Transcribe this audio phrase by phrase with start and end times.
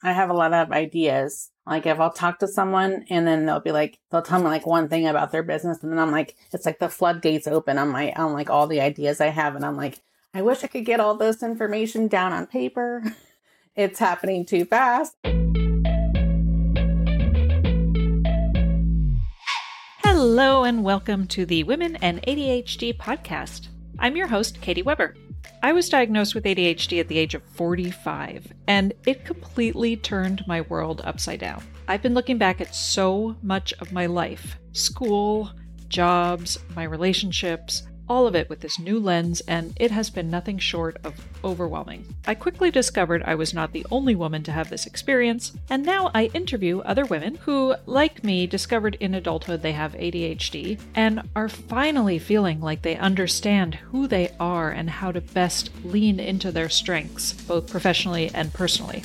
[0.00, 1.50] I have a lot of ideas.
[1.66, 4.64] Like if I'll talk to someone and then they'll be like, they'll tell me like
[4.64, 5.82] one thing about their business.
[5.82, 8.80] And then I'm like, it's like the floodgates open on my, on like all the
[8.80, 9.56] ideas I have.
[9.56, 9.98] And I'm like,
[10.32, 13.02] I wish I could get all this information down on paper.
[13.74, 15.16] it's happening too fast.
[20.04, 23.68] Hello, and welcome to the Women and ADHD podcast.
[23.98, 25.14] I'm your host, Katie Weber.
[25.60, 30.60] I was diagnosed with ADHD at the age of 45, and it completely turned my
[30.60, 31.64] world upside down.
[31.88, 35.50] I've been looking back at so much of my life school,
[35.88, 40.58] jobs, my relationships, all of it with this new lens, and it has been nothing
[40.58, 42.04] short of overwhelming.
[42.26, 46.10] I quickly discovered I was not the only woman to have this experience, and now
[46.14, 51.48] I interview other women who, like me, discovered in adulthood they have ADHD and are
[51.48, 56.68] finally feeling like they understand who they are and how to best lean into their
[56.68, 59.02] strengths, both professionally and personally.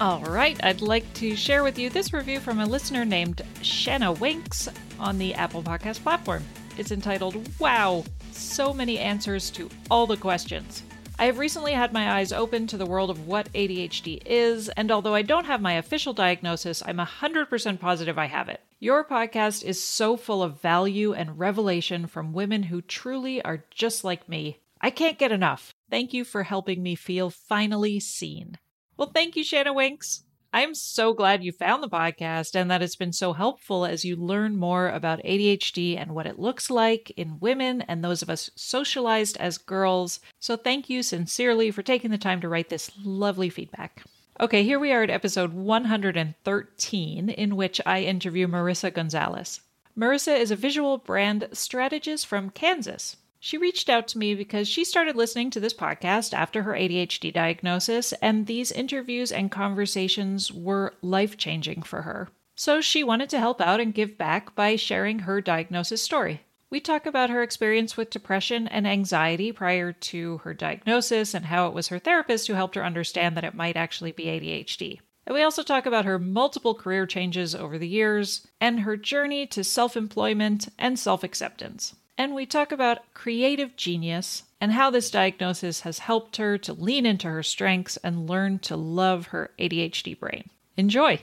[0.00, 4.12] All right, I'd like to share with you this review from a listener named Shanna
[4.12, 4.66] Winks
[4.98, 6.42] on the Apple Podcast platform.
[6.80, 10.82] It's entitled Wow, so many answers to all the questions.
[11.18, 14.90] I have recently had my eyes open to the world of what ADHD is, and
[14.90, 18.62] although I don't have my official diagnosis, I'm 100% positive I have it.
[18.78, 24.02] Your podcast is so full of value and revelation from women who truly are just
[24.02, 24.60] like me.
[24.80, 25.74] I can't get enough.
[25.90, 28.56] Thank you for helping me feel finally seen.
[28.96, 30.22] Well, thank you, Shanna Winks.
[30.52, 34.16] I'm so glad you found the podcast and that it's been so helpful as you
[34.16, 38.50] learn more about ADHD and what it looks like in women and those of us
[38.56, 40.18] socialized as girls.
[40.40, 44.02] So, thank you sincerely for taking the time to write this lovely feedback.
[44.40, 49.60] Okay, here we are at episode 113, in which I interview Marissa Gonzalez.
[49.96, 53.16] Marissa is a visual brand strategist from Kansas.
[53.42, 57.32] She reached out to me because she started listening to this podcast after her ADHD
[57.32, 62.28] diagnosis, and these interviews and conversations were life changing for her.
[62.54, 66.42] So she wanted to help out and give back by sharing her diagnosis story.
[66.68, 71.66] We talk about her experience with depression and anxiety prior to her diagnosis and how
[71.66, 75.00] it was her therapist who helped her understand that it might actually be ADHD.
[75.26, 79.46] And we also talk about her multiple career changes over the years and her journey
[79.46, 85.10] to self employment and self acceptance and we talk about creative genius and how this
[85.10, 90.20] diagnosis has helped her to lean into her strengths and learn to love her ADHD
[90.20, 90.50] brain.
[90.76, 91.22] Enjoy!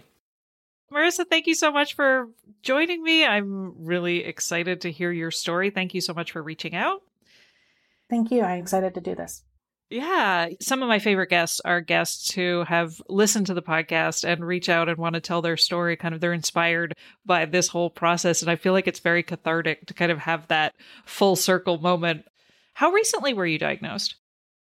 [0.91, 2.29] Marissa, thank you so much for
[2.63, 3.23] joining me.
[3.23, 5.69] I'm really excited to hear your story.
[5.69, 7.03] Thank you so much for reaching out.
[8.09, 8.41] Thank you.
[8.41, 9.43] I'm excited to do this.
[9.89, 14.45] Yeah, some of my favorite guests are guests who have listened to the podcast and
[14.45, 15.95] reach out and want to tell their story.
[15.95, 16.93] Kind of, they're inspired
[17.25, 18.41] by this whole process.
[18.41, 22.25] And I feel like it's very cathartic to kind of have that full circle moment.
[22.73, 24.15] How recently were you diagnosed?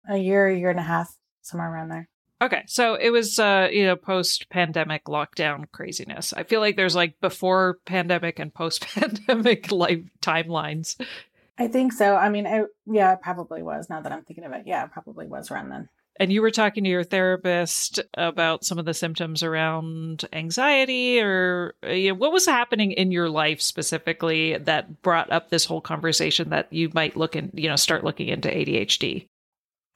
[0.08, 2.08] A year, a year and a half, somewhere around there.
[2.42, 6.34] Okay, so it was uh, you know post pandemic lockdown craziness.
[6.34, 11.00] I feel like there's like before pandemic and post pandemic life timelines.
[11.58, 12.16] I think so.
[12.16, 13.88] I mean, I, yeah, it probably was.
[13.88, 15.88] Now that I'm thinking of it, yeah, it probably was around then.
[16.18, 21.74] And you were talking to your therapist about some of the symptoms around anxiety, or
[21.86, 26.50] you know, what was happening in your life specifically that brought up this whole conversation
[26.50, 29.28] that you might look and you know start looking into ADHD.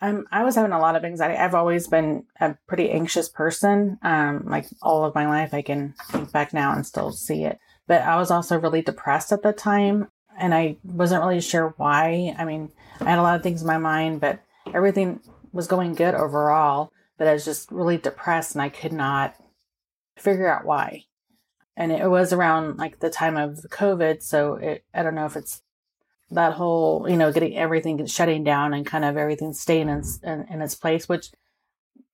[0.03, 1.37] Um, I was having a lot of anxiety.
[1.39, 3.99] I've always been a pretty anxious person.
[4.03, 7.59] Um, like all of my life, I can think back now and still see it.
[7.87, 10.09] But I was also really depressed at the time
[10.41, 12.35] and I wasn't really sure why.
[12.39, 12.71] I mean,
[13.01, 14.41] I had a lot of things in my mind, but
[14.73, 15.21] everything
[15.53, 16.93] was going good overall.
[17.19, 19.37] But I was just really depressed and I could not
[20.17, 21.05] figure out why.
[21.77, 24.23] And it was around like the time of COVID.
[24.23, 25.63] So it, I don't know if it's
[26.31, 30.47] that whole, you know, getting everything shutting down and kind of everything staying in, in,
[30.51, 31.31] in its place, which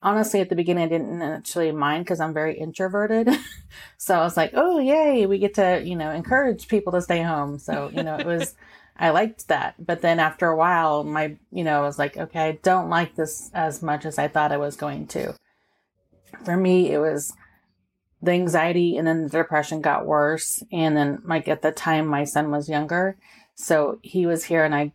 [0.06, 3.28] honestly at the beginning I didn't actually mind because I'm very introverted.
[3.98, 7.22] so I was like, oh yay, we get to, you know, encourage people to stay
[7.22, 7.58] home.
[7.58, 8.54] So, you know, it was
[8.96, 9.74] I liked that.
[9.84, 13.16] But then after a while, my you know, I was like, okay, I don't like
[13.16, 15.34] this as much as I thought I was going to.
[16.44, 17.34] For me, it was
[18.22, 20.62] the anxiety and then the depression got worse.
[20.70, 23.16] And then like at the time my son was younger.
[23.56, 24.92] So he was here and I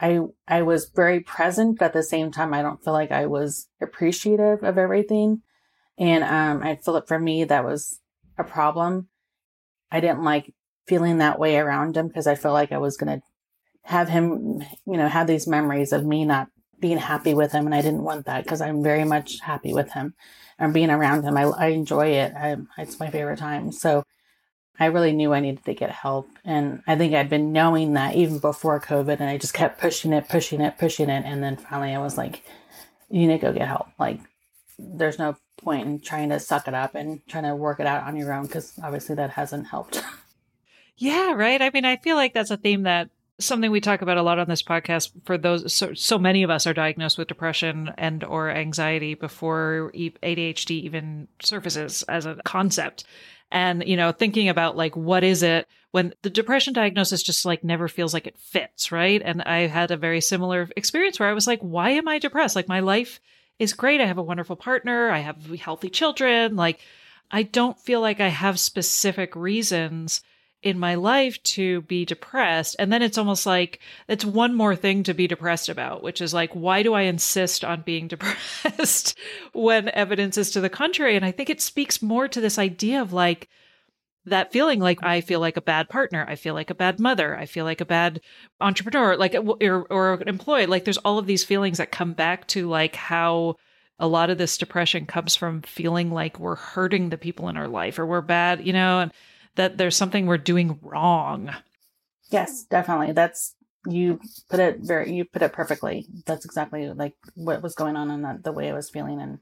[0.00, 3.26] I I was very present, but at the same time, I don't feel like I
[3.26, 5.42] was appreciative of everything.
[5.98, 8.00] And um, I feel that for me, that was
[8.38, 9.08] a problem.
[9.90, 10.54] I didn't like
[10.86, 13.26] feeling that way around him because I felt like I was going to
[13.84, 16.48] have him, you know, have these memories of me not
[16.80, 17.66] being happy with him.
[17.66, 20.14] And I didn't want that because I'm very much happy with him
[20.58, 21.36] and being around him.
[21.36, 22.32] I, I enjoy it.
[22.34, 23.70] I, it's my favorite time.
[23.72, 24.04] So
[24.80, 26.30] I really knew I needed to get help.
[26.42, 30.14] And I think I'd been knowing that even before COVID and I just kept pushing
[30.14, 31.24] it, pushing it, pushing it.
[31.26, 32.42] And then finally I was like,
[33.10, 33.88] you need to go get help.
[33.98, 34.20] Like
[34.78, 38.04] there's no point in trying to suck it up and trying to work it out
[38.04, 40.02] on your own because obviously that hasn't helped.
[41.02, 41.62] Yeah, right.
[41.62, 44.38] I mean, I feel like that's a theme that something we talk about a lot
[44.38, 48.22] on this podcast for those so, so many of us are diagnosed with depression and
[48.22, 53.04] or anxiety before ADHD even surfaces as a concept
[53.50, 57.64] and you know thinking about like what is it when the depression diagnosis just like
[57.64, 59.22] never feels like it fits right?
[59.24, 62.56] And i had a very similar experience where i was like why am i depressed?
[62.56, 63.20] Like my life
[63.58, 64.00] is great.
[64.00, 65.10] I have a wonderful partner.
[65.10, 66.56] I have healthy children.
[66.56, 66.80] Like
[67.30, 70.22] i don't feel like i have specific reasons
[70.62, 72.76] in my life to be depressed.
[72.78, 76.34] And then it's almost like it's one more thing to be depressed about, which is
[76.34, 79.18] like, why do I insist on being depressed
[79.52, 81.16] when evidence is to the contrary?
[81.16, 83.48] And I think it speaks more to this idea of like,
[84.26, 87.36] that feeling like I feel like a bad partner, I feel like a bad mother,
[87.36, 88.20] I feel like a bad
[88.60, 90.66] entrepreneur, like or, or employee.
[90.66, 93.56] Like there's all of these feelings that come back to like how
[93.98, 97.68] a lot of this depression comes from feeling like we're hurting the people in our
[97.68, 99.12] life or we're bad, you know, and
[99.60, 101.50] that there's something we're doing wrong.
[102.30, 103.12] Yes, definitely.
[103.12, 103.54] That's
[103.86, 106.06] you put it very you put it perfectly.
[106.24, 109.38] That's exactly like what was going on and the, the way I was feeling and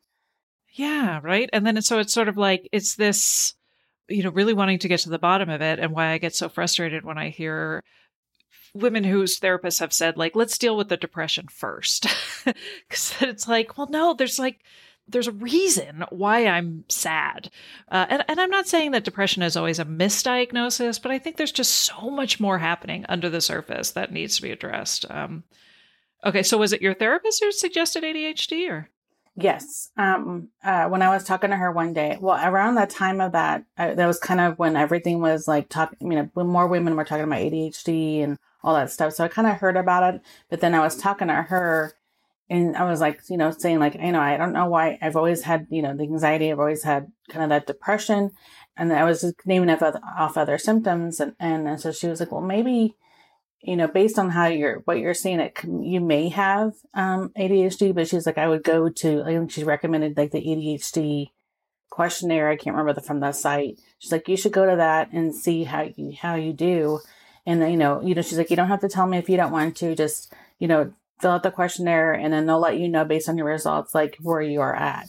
[0.73, 1.49] yeah, right.
[1.53, 3.55] And then so it's sort of like it's this
[4.09, 6.35] you know really wanting to get to the bottom of it and why I get
[6.35, 7.85] so frustrated when I hear
[8.75, 12.06] women whose therapists have said like let's deal with the depression first
[12.44, 14.59] because it's like well no there's like
[15.08, 17.50] there's a reason why I'm sad.
[17.90, 21.37] Uh, and, and I'm not saying that depression is always a misdiagnosis, but I think
[21.37, 25.06] there's just so much more happening under the surface that needs to be addressed.
[25.10, 25.44] Um,
[26.25, 28.88] okay, so was it your therapist who suggested ADHD or?
[29.40, 29.90] Yes.
[29.96, 33.32] Um, uh, when I was talking to her one day, well, around that time of
[33.32, 36.66] that, uh, that was kind of when everything was like talking, you know, when more
[36.66, 39.12] women were talking about ADHD and all that stuff.
[39.12, 40.20] So I kind of heard about it,
[40.50, 41.93] but then I was talking to her
[42.50, 45.16] and I was like, you know, saying like, you know, I don't know why I've
[45.16, 46.50] always had, you know, the anxiety.
[46.50, 48.30] I've always had kind of that depression.
[48.76, 51.20] And I was just naming off other, off other symptoms.
[51.20, 52.96] And, and so she was like, well, maybe,
[53.60, 57.94] you know, based on how you're, what you're seeing, it you may have, um, ADHD,
[57.94, 61.30] but she's like, I would go to, I think she recommended like the ADHD
[61.90, 62.48] questionnaire.
[62.48, 63.78] I can't remember the, from the site.
[63.98, 67.00] She's like, you should go to that and see how you, how you do.
[67.44, 69.28] And then, you know, you know, she's like, you don't have to tell me if
[69.28, 72.79] you don't want to, just, you know, fill out the questionnaire and then they'll let
[72.79, 75.09] you know based on your results like where you are at.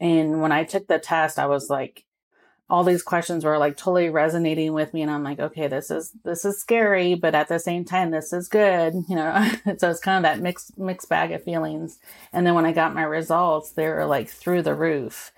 [0.00, 2.04] And when I took the test, I was like,
[2.70, 6.12] all these questions were like totally resonating with me and I'm like, okay, this is
[6.24, 9.50] this is scary, but at the same time this is good, you know.
[9.78, 11.98] so it's kind of that mixed mixed bag of feelings.
[12.32, 15.32] And then when I got my results, they were like through the roof.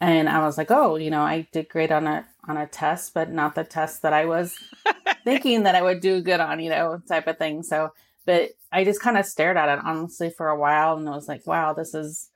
[0.00, 3.14] And I was like, oh, you know, I did great on a on a test,
[3.14, 4.54] but not the test that I was
[5.24, 7.62] thinking that I would do good on, you know, type of thing.
[7.62, 7.92] So
[8.28, 11.28] but I just kind of stared at it honestly for a while and I was
[11.28, 12.30] like, wow, this is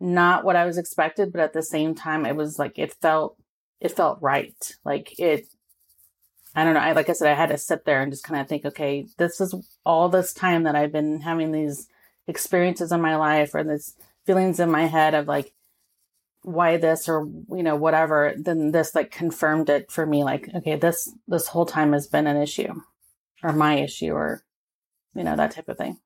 [0.00, 3.36] not what I was expected, but at the same time it was like it felt
[3.80, 4.76] it felt right.
[4.84, 5.46] Like it
[6.54, 8.40] I don't know, I like I said, I had to sit there and just kind
[8.40, 11.88] of think, okay, this is all this time that I've been having these
[12.26, 13.96] experiences in my life or these
[14.26, 15.52] feelings in my head of like
[16.42, 20.76] why this or you know whatever then this like confirmed it for me like okay
[20.76, 22.74] this this whole time has been an issue
[23.44, 24.42] or my issue or
[25.14, 25.98] you know, that type of thing.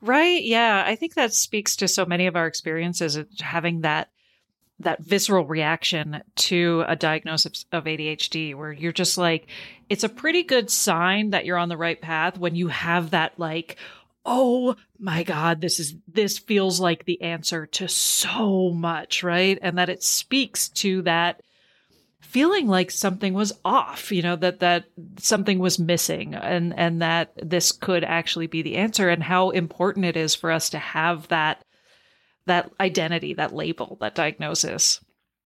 [0.00, 0.42] Right.
[0.42, 0.84] Yeah.
[0.86, 4.10] I think that speaks to so many of our experiences having that
[4.80, 9.48] that visceral reaction to a diagnosis of ADHD where you're just like
[9.88, 13.38] it's a pretty good sign that you're on the right path when you have that
[13.38, 13.76] like
[14.24, 19.78] oh my god this is this feels like the answer to so much right and
[19.78, 21.42] that it speaks to that
[22.20, 24.84] feeling like something was off, you know, that, that
[25.18, 30.04] something was missing and, and that this could actually be the answer and how important
[30.04, 31.64] it is for us to have that,
[32.46, 35.00] that identity, that label, that diagnosis.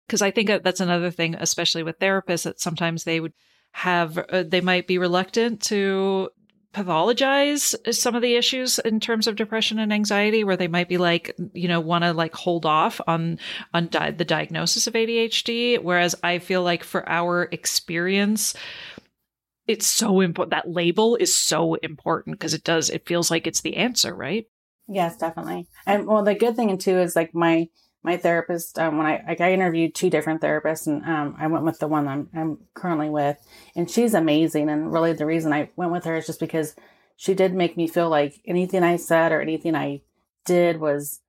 [0.09, 3.33] Cause I think that's another thing, especially with therapists, that sometimes they would
[3.71, 6.29] have, uh, they might be reluctant to
[6.73, 10.97] pathologize some of the issues in terms of depression and anxiety where they might be
[10.97, 13.37] like you know want to like hold off on
[13.73, 18.55] on di- the diagnosis of ADHD whereas I feel like for our experience
[19.67, 23.61] it's so important that label is so important because it does it feels like it's
[23.61, 24.45] the answer right?
[24.87, 25.67] Yes definitely.
[25.85, 27.67] And well the good thing too is like my
[28.03, 31.63] my therapist um, when I, like I interviewed two different therapists and um, I went
[31.63, 33.37] with the one I'm, I'm currently with
[33.75, 36.75] and she's amazing and really the reason I went with her is just because
[37.15, 40.01] she did make me feel like anything I said or anything I
[40.45, 41.21] did was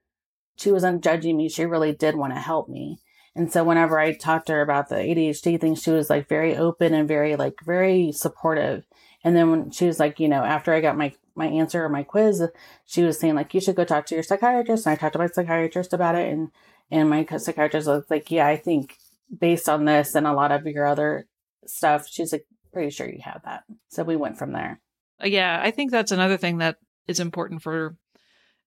[0.57, 2.99] she wasn't judging me she really did want to help me.
[3.37, 6.57] And so whenever I talked to her about the ADHD thing she was like very
[6.57, 8.85] open and very like very supportive.
[9.23, 11.89] And then when she was like you know after I got my my answer or
[11.89, 12.43] my quiz,
[12.85, 14.87] she was saying like you should go talk to your psychiatrist.
[14.87, 16.51] And I talked to my psychiatrist about it, and
[16.91, 18.97] And my psychiatrist was like, yeah, I think
[19.37, 21.27] based on this and a lot of your other
[21.67, 23.65] stuff, she's like, pretty sure you have that.
[23.89, 24.81] So we went from there.
[25.23, 26.77] Uh, yeah, I think that's another thing that
[27.07, 27.97] is important for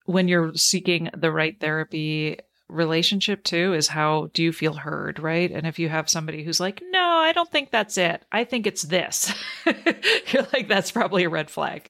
[0.05, 5.51] when you're seeking the right therapy relationship too is how do you feel heard, right?
[5.51, 8.23] And if you have somebody who's like, "No, I don't think that's it.
[8.31, 9.33] I think it's this."
[9.65, 11.89] you're like that's probably a red flag.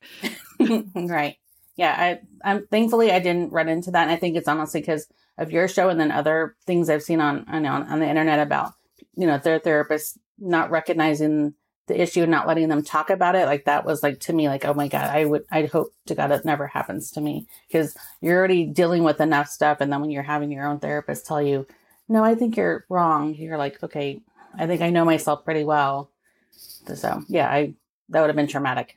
[0.96, 1.38] right.
[1.76, 2.20] Yeah, I
[2.50, 5.08] I'm thankfully I didn't run into that and I think it's honestly cuz
[5.38, 8.74] of your show and then other things I've seen on on on the internet about
[9.16, 11.54] you know their therapists not recognizing
[11.88, 14.48] the issue and not letting them talk about it like that was like to me
[14.48, 17.48] like oh my god i would i hope to god it never happens to me
[17.68, 21.26] because you're already dealing with enough stuff and then when you're having your own therapist
[21.26, 21.66] tell you
[22.10, 24.22] no i think you're wrong you're like okay
[24.58, 26.12] i think i know myself pretty well
[26.94, 27.74] so yeah i
[28.10, 28.97] that would have been traumatic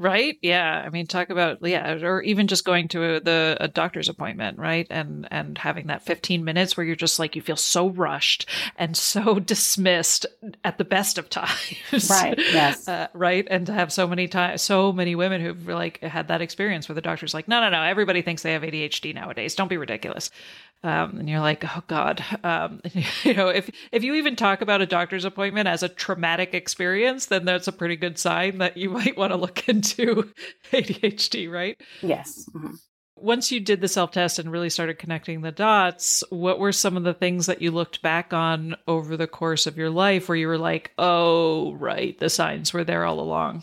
[0.00, 0.38] right?
[0.40, 0.82] Yeah.
[0.84, 4.58] I mean talk about yeah or even just going to a, the a doctor's appointment
[4.58, 4.86] right?
[4.90, 8.96] And and having that 15 minutes where you're just like you feel so rushed and
[8.96, 10.26] so dismissed
[10.64, 12.10] at the best of times.
[12.10, 12.38] Right.
[12.38, 12.80] Yes.
[12.90, 13.46] Uh, right?
[13.50, 16.94] And to have so many times so many women who've like had that experience where
[16.94, 17.82] the doctor's like no no no.
[17.82, 19.54] Everybody thinks they have adhd nowadays.
[19.54, 20.30] Don't be ridiculous.
[20.82, 22.80] Um, and you're like, oh God, um,
[23.22, 27.26] you know, if if you even talk about a doctor's appointment as a traumatic experience,
[27.26, 31.80] then that's a pretty good sign that you might want to look into ADHD, right?
[32.02, 32.48] Yes.
[32.54, 32.74] Mm-hmm.
[33.16, 36.96] Once you did the self test and really started connecting the dots, what were some
[36.96, 40.38] of the things that you looked back on over the course of your life where
[40.38, 43.62] you were like, oh, right, the signs were there all along?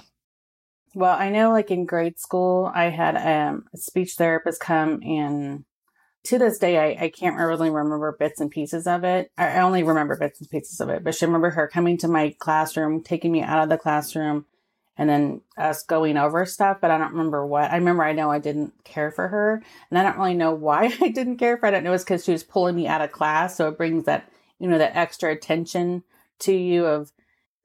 [0.94, 5.66] Well, I know like in grade school, I had um, a speech therapist come and
[6.28, 9.32] to this day, I, I can't really remember bits and pieces of it.
[9.38, 12.36] I only remember bits and pieces of it, but she remember her coming to my
[12.38, 14.46] classroom, taking me out of the classroom,
[14.98, 17.72] and then us going over stuff, but I don't remember what.
[17.72, 20.86] I remember I know I didn't care for her, and I don't really know why
[21.02, 21.68] I didn't care for her.
[21.68, 24.06] I don't know it's because she was pulling me out of class, so it brings
[24.06, 26.04] that you know that extra attention
[26.40, 27.12] to you of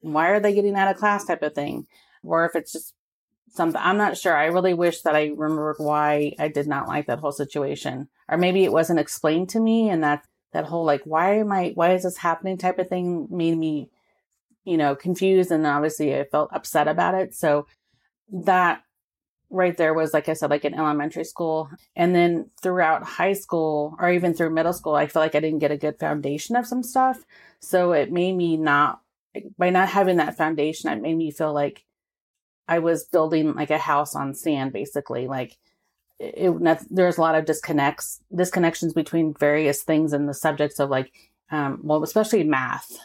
[0.01, 1.87] why are they getting out of class type of thing,
[2.23, 2.95] or if it's just
[3.53, 3.81] something.
[3.83, 4.37] I'm not sure.
[4.37, 8.09] I really wish that I remembered why I did not like that whole situation.
[8.29, 11.73] Or maybe it wasn't explained to me and that, that whole like, why am I,
[11.75, 13.91] why is this happening type of thing made me,
[14.65, 15.51] you know, confused.
[15.51, 17.35] And obviously I felt upset about it.
[17.35, 17.67] So
[18.33, 18.83] that
[19.51, 21.69] right there was, like I said, like in elementary school.
[21.95, 25.59] And then throughout high school or even through middle school, I feel like I didn't
[25.59, 27.25] get a good foundation of some stuff.
[27.61, 29.01] So it made me not,
[29.59, 31.85] by not having that foundation, it made me feel like
[32.69, 35.27] I was building like a house on sand, basically.
[35.27, 35.59] Like
[36.19, 40.89] it, it there's a lot of disconnects, disconnections between various things and the subjects of
[40.89, 41.13] like,
[41.51, 42.97] um, well, especially math.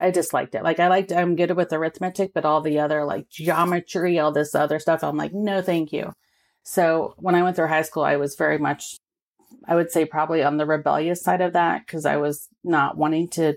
[0.00, 0.62] I disliked it.
[0.62, 4.54] Like I liked, I'm good with arithmetic, but all the other like geometry, all this
[4.54, 6.12] other stuff, I'm like, no, thank you.
[6.62, 8.98] So when I went through high school, I was very much,
[9.66, 13.28] I would say probably on the rebellious side of that because I was not wanting
[13.30, 13.54] to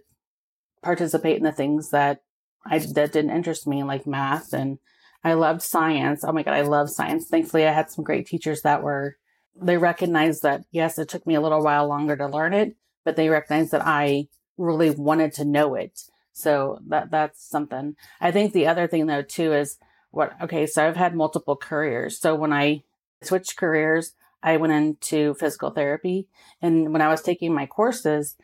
[0.82, 2.22] participate in the things that
[2.66, 4.80] I that didn't interest me, like math and
[5.24, 6.24] I loved science.
[6.24, 7.28] Oh my God, I love science.
[7.28, 9.18] Thankfully, I had some great teachers that were,
[9.62, 13.16] they recognized that, yes, it took me a little while longer to learn it, but
[13.16, 16.02] they recognized that I really wanted to know it.
[16.34, 17.96] So that, that's something.
[18.20, 19.78] I think the other thing though, too, is
[20.12, 22.20] what, okay, so I've had multiple careers.
[22.20, 22.84] So when I
[23.22, 26.28] switched careers, I went into physical therapy.
[26.62, 28.36] And when I was taking my courses,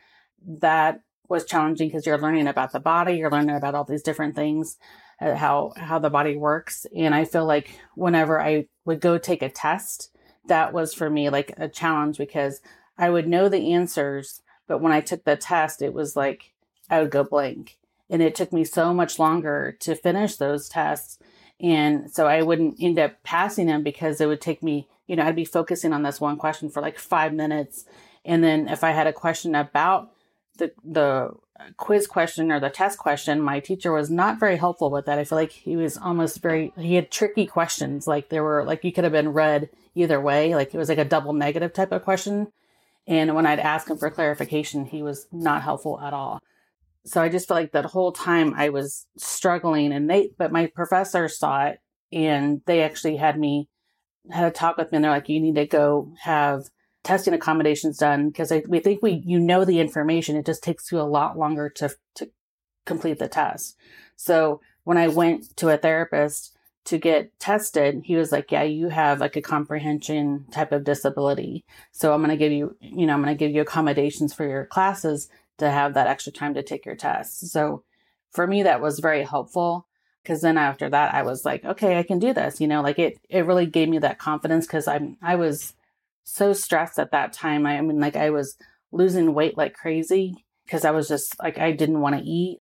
[0.46, 4.36] that was challenging because you're learning about the body, you're learning about all these different
[4.36, 4.78] things
[5.20, 9.42] uh, how how the body works and i feel like whenever i would go take
[9.42, 10.10] a test
[10.46, 12.60] that was for me like a challenge because
[12.96, 16.52] i would know the answers but when i took the test it was like
[16.90, 17.78] i would go blank
[18.10, 21.18] and it took me so much longer to finish those tests
[21.60, 25.24] and so i wouldn't end up passing them because it would take me you know
[25.24, 27.84] i'd be focusing on this one question for like five minutes
[28.24, 30.10] and then if i had a question about
[30.58, 31.30] the the
[31.76, 35.18] quiz question or the test question, my teacher was not very helpful with that.
[35.18, 38.06] I feel like he was almost very, he had tricky questions.
[38.06, 40.54] Like there were, like you could have been read either way.
[40.54, 42.52] Like it was like a double negative type of question.
[43.06, 46.40] And when I'd ask him for clarification, he was not helpful at all.
[47.08, 50.66] So I just felt like that whole time I was struggling and they, but my
[50.66, 51.78] professor saw it
[52.12, 53.68] and they actually had me,
[54.30, 56.68] had a talk with me and they're like, you need to go have
[57.04, 60.36] testing accommodations done because we think we you know the information.
[60.36, 62.30] It just takes you a lot longer to to
[62.84, 63.76] complete the test.
[64.16, 68.88] So when I went to a therapist to get tested, he was like, "Yeah, you
[68.88, 71.64] have like a comprehension type of disability.
[71.92, 74.46] So I'm going to give you, you know, I'm going to give you accommodations for
[74.46, 77.84] your classes to have that extra time to take your tests." So
[78.32, 79.86] for me, that was very helpful
[80.22, 82.98] because then after that, I was like, "Okay, I can do this." You know, like
[82.98, 85.74] it it really gave me that confidence because I'm I was
[86.24, 87.66] so stressed at that time.
[87.66, 88.56] I, I mean, like I was
[88.92, 92.60] losing weight like crazy because I was just like, I didn't want to eat.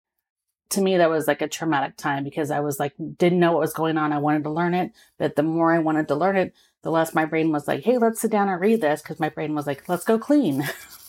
[0.71, 3.61] To me, that was like a traumatic time because I was like, didn't know what
[3.61, 4.13] was going on.
[4.13, 4.93] I wanted to learn it.
[5.19, 7.97] But the more I wanted to learn it, the less my brain was like, hey,
[7.97, 9.01] let's sit down and read this.
[9.01, 10.69] Cause my brain was like, let's go clean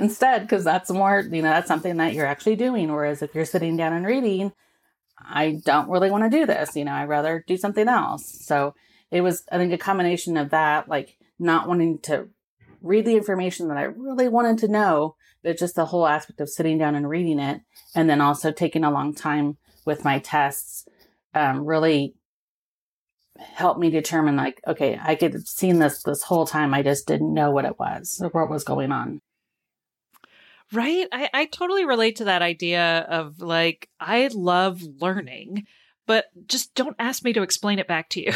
[0.00, 0.48] instead.
[0.48, 2.92] Cause that's more, you know, that's something that you're actually doing.
[2.92, 4.52] Whereas if you're sitting down and reading,
[5.18, 6.76] I don't really want to do this.
[6.76, 8.44] You know, I'd rather do something else.
[8.44, 8.74] So
[9.10, 12.28] it was, I think, a combination of that, like not wanting to
[12.82, 16.48] read the information that I really wanted to know, but just the whole aspect of
[16.48, 17.60] sitting down and reading it.
[17.94, 20.86] And then also taking a long time with my tests
[21.34, 22.14] um, really
[23.38, 26.74] helped me determine like, okay, I could have seen this this whole time.
[26.74, 29.20] I just didn't know what it was or what was going on.
[30.72, 31.08] Right.
[31.10, 35.66] I, I totally relate to that idea of like, I love learning,
[36.06, 38.32] but just don't ask me to explain it back to you.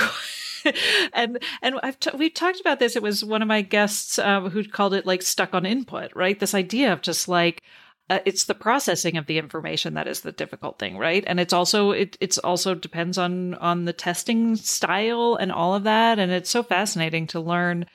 [1.13, 2.97] and and I've t- we've talked about this.
[2.97, 6.39] It was one of my guests uh, who called it like stuck on input, right?
[6.39, 7.63] This idea of just like
[8.11, 11.25] uh, it's the processing of the information that is the difficult thing, right?
[11.27, 15.85] And it's also it it's also depends on on the testing style and all of
[15.85, 16.19] that.
[16.19, 17.87] And it's so fascinating to learn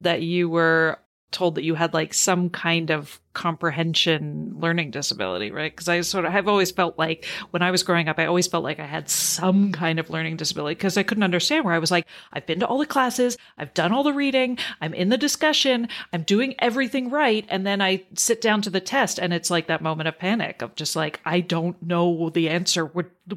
[0.00, 0.98] that you were
[1.34, 5.72] told that you had like some kind of comprehension learning disability, right?
[5.72, 8.46] Because I sort of, I've always felt like when I was growing up, I always
[8.46, 11.80] felt like I had some kind of learning disability because I couldn't understand where I
[11.80, 15.08] was like, I've been to all the classes, I've done all the reading, I'm in
[15.08, 17.44] the discussion, I'm doing everything right.
[17.48, 20.62] And then I sit down to the test and it's like that moment of panic
[20.62, 22.90] of just like, I don't know the answer.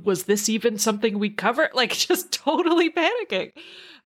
[0.03, 1.71] Was this even something we covered?
[1.77, 3.51] Like just totally panicking.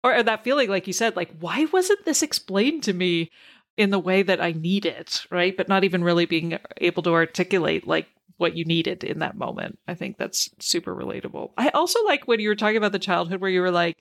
[0.03, 3.31] Or that feeling, like you said, like, why wasn't this explained to me
[3.81, 5.57] in the way that I need it, right?
[5.57, 8.07] But not even really being able to articulate like
[8.37, 9.79] what you needed in that moment.
[9.89, 11.51] I think that's super relatable.
[11.57, 13.97] I also like when you were talking about the childhood where you were like,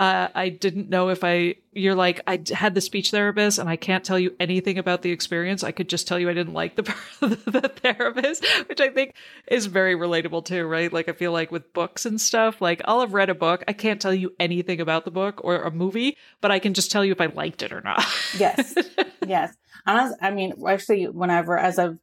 [0.00, 3.76] uh, I didn't know if I, you're like, I had the speech therapist and I
[3.76, 5.62] can't tell you anything about the experience.
[5.62, 6.82] I could just tell you I didn't like the,
[7.20, 9.14] the therapist, which I think
[9.46, 10.90] is very relatable too, right?
[10.90, 13.62] Like, I feel like with books and stuff, like I'll have read a book.
[13.68, 16.90] I can't tell you anything about the book or a movie, but I can just
[16.90, 18.02] tell you if I liked it or not.
[18.38, 18.74] yes.
[19.26, 19.54] Yes.
[19.86, 21.98] Honestly, I mean, actually, whenever, as I've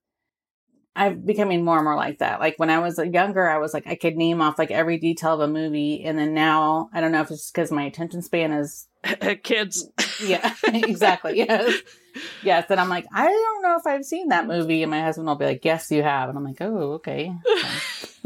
[0.97, 2.39] I'm becoming more and more like that.
[2.39, 5.35] Like when I was younger, I was like, I could name off like every detail
[5.35, 6.03] of a movie.
[6.03, 8.87] And then now, I don't know if it's because my attention span is
[9.43, 9.87] kids.
[10.19, 11.37] Yeah, exactly.
[11.37, 11.81] Yes.
[12.41, 12.65] Yes.
[12.71, 14.81] And I'm like, I don't know if I've seen that movie.
[14.81, 16.29] And my husband will be like, Yes, you have.
[16.29, 17.31] And I'm like, Oh, okay.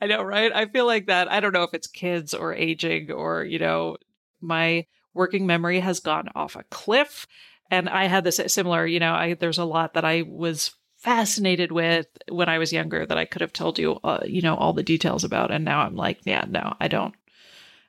[0.00, 0.50] I know, right?
[0.54, 1.30] I feel like that.
[1.30, 3.98] I don't know if it's kids or aging or, you know,
[4.40, 7.26] my working memory has gone off a cliff.
[7.70, 11.72] And I had this similar, you know, I, there's a lot that I was fascinated
[11.72, 14.72] with when I was younger that I could have told you, uh, you know, all
[14.72, 15.50] the details about.
[15.50, 17.14] And now I'm like, yeah, no, I don't.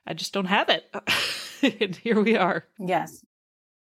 [0.06, 0.84] I just don't have it.
[1.80, 2.64] and here we are.
[2.78, 3.24] Yes.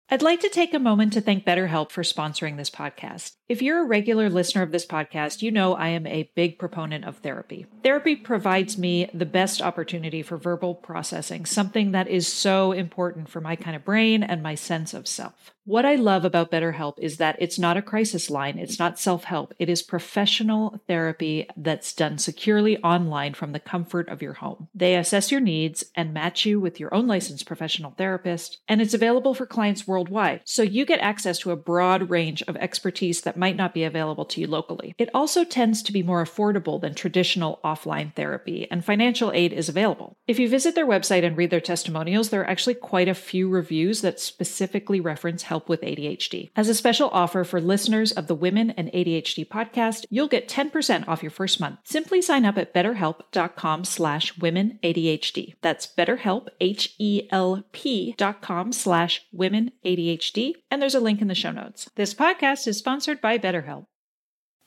[0.10, 3.36] I'd like to take a moment to thank BetterHelp for sponsoring this podcast.
[3.54, 7.06] If you're a regular listener of this podcast, you know I am a big proponent
[7.06, 7.68] of therapy.
[7.84, 13.42] Therapy provides me the best opportunity for verbal processing, something that is so important for
[13.42, 15.54] my kind of brain and my sense of self.
[15.66, 19.24] What I love about BetterHelp is that it's not a crisis line, it's not self
[19.24, 24.68] help, it is professional therapy that's done securely online from the comfort of your home.
[24.76, 28.94] They assess your needs and match you with your own licensed professional therapist, and it's
[28.94, 33.38] available for clients worldwide, so you get access to a broad range of expertise that
[33.44, 34.96] might not be available to you locally.
[34.98, 39.68] It also tends to be more affordable than traditional offline therapy, and financial aid is
[39.68, 40.16] available.
[40.28, 43.50] If you visit their website and read their testimonials, there are actually quite a few
[43.50, 46.52] reviews that specifically reference help with ADHD.
[46.56, 51.06] As a special offer for listeners of the Women and ADHD podcast, you'll get 10%
[51.10, 51.80] off your first month.
[51.84, 55.56] Simply sign up at betterhelp.com slash women ADHD.
[55.62, 60.54] That's betterhelp, H-E-L-P dot com slash women ADHD.
[60.72, 61.90] And there's a link in the show notes.
[61.96, 63.86] This podcast is sponsored by BetterHelp.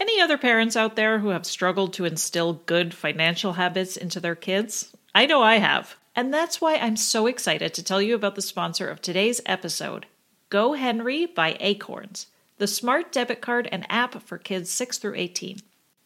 [0.01, 4.35] Any other parents out there who have struggled to instill good financial habits into their
[4.35, 4.97] kids?
[5.15, 5.97] I know I have.
[6.17, 10.07] And that's why I'm so excited to tell you about the sponsor of today's episode,
[10.51, 15.59] GoHenry by Acorns, the smart debit card and app for kids 6 through 18.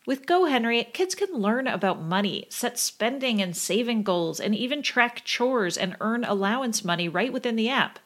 [0.05, 5.23] With GoHenry, kids can learn about money, set spending and saving goals, and even track
[5.25, 8.01] chores and earn allowance money right within the app.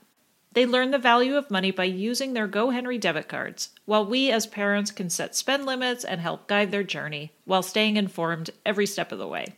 [0.54, 4.46] They learn the value of money by using their GoHenry debit cards, while we as
[4.46, 9.10] parents can set spend limits and help guide their journey while staying informed every step
[9.10, 9.56] of the way.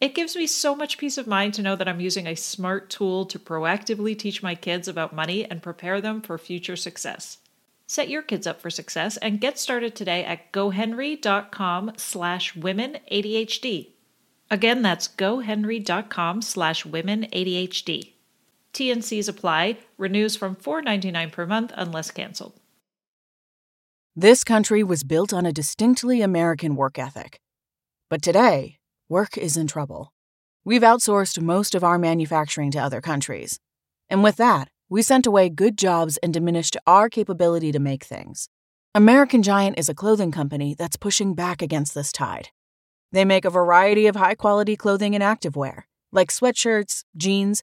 [0.00, 2.88] It gives me so much peace of mind to know that I'm using a smart
[2.88, 7.38] tool to proactively teach my kids about money and prepare them for future success.
[7.88, 13.88] Set your kids up for success and get started today at gohenry.com slash women ADHD.
[14.48, 18.12] Again, that's gohenry.com slash women ADHD.
[18.72, 22.60] TNCs apply, renews from $4.99 per month unless canceled.
[24.16, 27.40] This country was built on a distinctly American work ethic.
[28.08, 28.78] But today,
[29.08, 30.12] work is in trouble.
[30.64, 33.60] We've outsourced most of our manufacturing to other countries.
[34.08, 38.48] And with that, we sent away good jobs and diminished our capability to make things.
[38.94, 42.48] American Giant is a clothing company that's pushing back against this tide.
[43.12, 47.62] They make a variety of high quality clothing and activewear, like sweatshirts, jeans,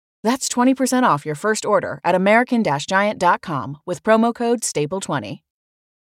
[0.23, 5.41] That's 20% off your first order at American Giant.com with promo code STAPLE20.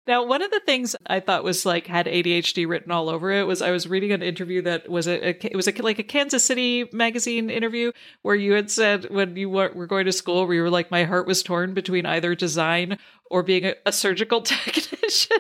[0.07, 3.46] Now, one of the things I thought was like had ADHD written all over it
[3.46, 6.03] was I was reading an interview that was a, a it was a, like a
[6.03, 7.92] Kansas City magazine interview
[8.23, 10.90] where you had said when you were, were going to school where you were like
[10.90, 12.99] my heart was torn between either design
[13.30, 15.38] or being a, a, surgical technician.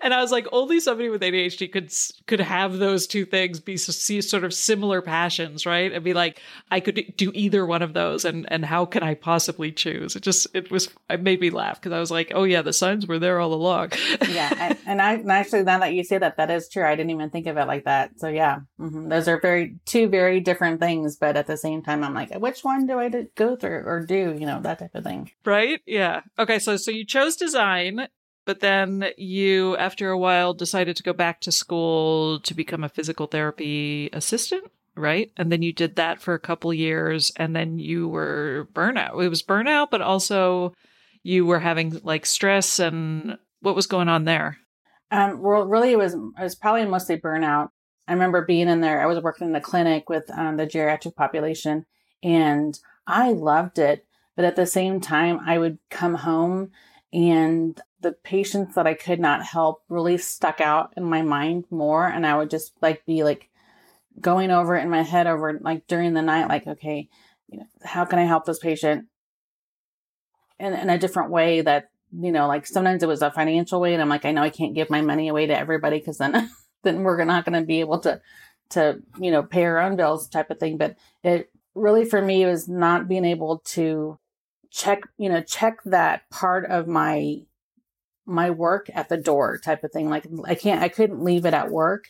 [0.00, 1.92] and I was like, only somebody with ADHD could
[2.26, 5.92] could have those two things be see sort of similar passions, right?
[5.92, 9.14] And be like, I could do either one of those, and and how can I
[9.14, 10.16] possibly choose?
[10.16, 12.72] It just it was it made me laugh because I was like, oh yeah, the
[12.72, 13.92] signs were there all along.
[14.28, 16.84] yeah, and, I and actually now that you say that, that is true.
[16.84, 18.18] I didn't even think of it like that.
[18.18, 19.08] So yeah, mm-hmm.
[19.08, 22.62] those are very two very different things, but at the same time, I'm like, which
[22.62, 24.36] one do I go through or do?
[24.38, 25.30] You know, that type of thing.
[25.44, 25.80] Right?
[25.86, 26.20] Yeah.
[26.38, 26.60] Okay.
[26.60, 28.08] So so you chose design,
[28.44, 32.88] but then you, after a while, decided to go back to school to become a
[32.88, 34.64] physical therapy assistant,
[34.96, 35.30] right?
[35.36, 39.22] And then you did that for a couple years, and then you were burnout.
[39.22, 40.74] It was burnout, but also
[41.22, 44.58] you were having like stress and what was going on there?
[45.10, 47.68] Um, well, really, it was it was probably mostly burnout.
[48.08, 49.00] I remember being in there.
[49.00, 51.86] I was working in the clinic with um, the geriatric population,
[52.22, 54.04] and I loved it.
[54.34, 56.70] But at the same time, I would come home
[57.12, 62.06] and the patients that I could not help really stuck out in my mind more.
[62.06, 63.50] And I would just like be like
[64.20, 67.08] going over it in my head over like during the night, like, okay,
[67.48, 69.06] you know, how can I help this patient
[70.58, 73.92] in, in a different way that, you know, like sometimes it was a financial way.
[73.92, 76.50] And I'm like, I know I can't give my money away to everybody because then,
[76.82, 78.20] then we're not going to be able to,
[78.70, 80.78] to, you know, pay our own bills type of thing.
[80.78, 84.18] But it really for me was not being able to
[84.72, 87.42] check, you know, check that part of my
[88.24, 90.08] my work at the door type of thing.
[90.08, 92.06] Like I can't I couldn't leave it at work.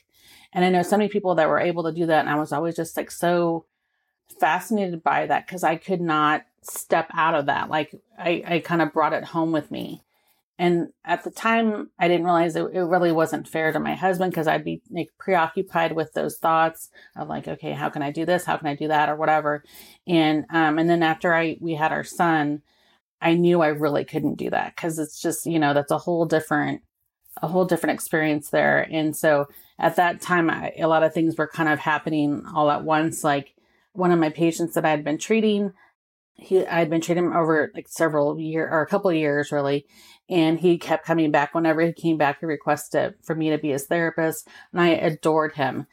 [0.52, 2.52] And I know so many people that were able to do that and I was
[2.52, 3.66] always just like so
[4.38, 7.68] fascinated by that because I could not step out of that.
[7.68, 10.02] Like I, I kind of brought it home with me.
[10.58, 14.30] And at the time, I didn't realize it, it really wasn't fair to my husband
[14.32, 18.24] because I'd be like, preoccupied with those thoughts of like, okay, how can I do
[18.26, 18.44] this?
[18.44, 19.08] How can I do that?
[19.08, 19.64] Or whatever.
[20.06, 22.62] And, um, and then after I, we had our son,
[23.20, 26.26] I knew I really couldn't do that because it's just, you know, that's a whole
[26.26, 26.82] different,
[27.40, 28.86] a whole different experience there.
[28.90, 29.46] And so
[29.78, 33.24] at that time, I, a lot of things were kind of happening all at once.
[33.24, 33.54] Like
[33.92, 35.72] one of my patients that I had been treating,
[36.34, 39.52] he I had been treating him over like several year or a couple of years
[39.52, 39.86] really,
[40.28, 41.54] and he kept coming back.
[41.54, 45.54] Whenever he came back, he requested for me to be his therapist, and I adored
[45.54, 45.86] him.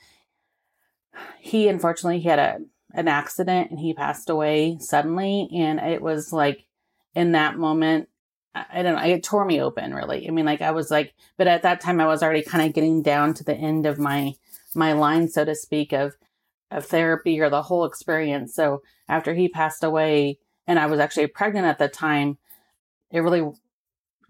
[1.39, 2.59] He unfortunately he had a
[2.93, 6.65] an accident and he passed away suddenly, and it was like
[7.15, 8.09] in that moment.
[8.55, 9.03] I don't know.
[9.03, 10.27] It tore me open, really.
[10.27, 12.73] I mean, like I was like, but at that time, I was already kind of
[12.73, 14.33] getting down to the end of my
[14.73, 16.15] my line, so to speak, of
[16.71, 18.53] of therapy or the whole experience.
[18.55, 22.37] So after he passed away, and I was actually pregnant at the time,
[23.11, 23.47] it really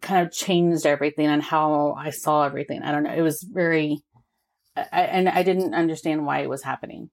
[0.02, 2.82] kind of changed everything and how I saw everything.
[2.82, 3.14] I don't know.
[3.14, 4.02] It was very,
[4.76, 7.10] I, and I didn't understand why it was happening.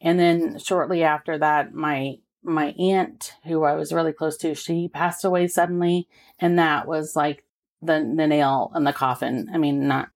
[0.00, 4.88] And then shortly after that, my my aunt, who I was really close to, she
[4.88, 7.44] passed away suddenly, and that was like
[7.82, 9.48] the the nail in the coffin.
[9.52, 10.10] I mean, not.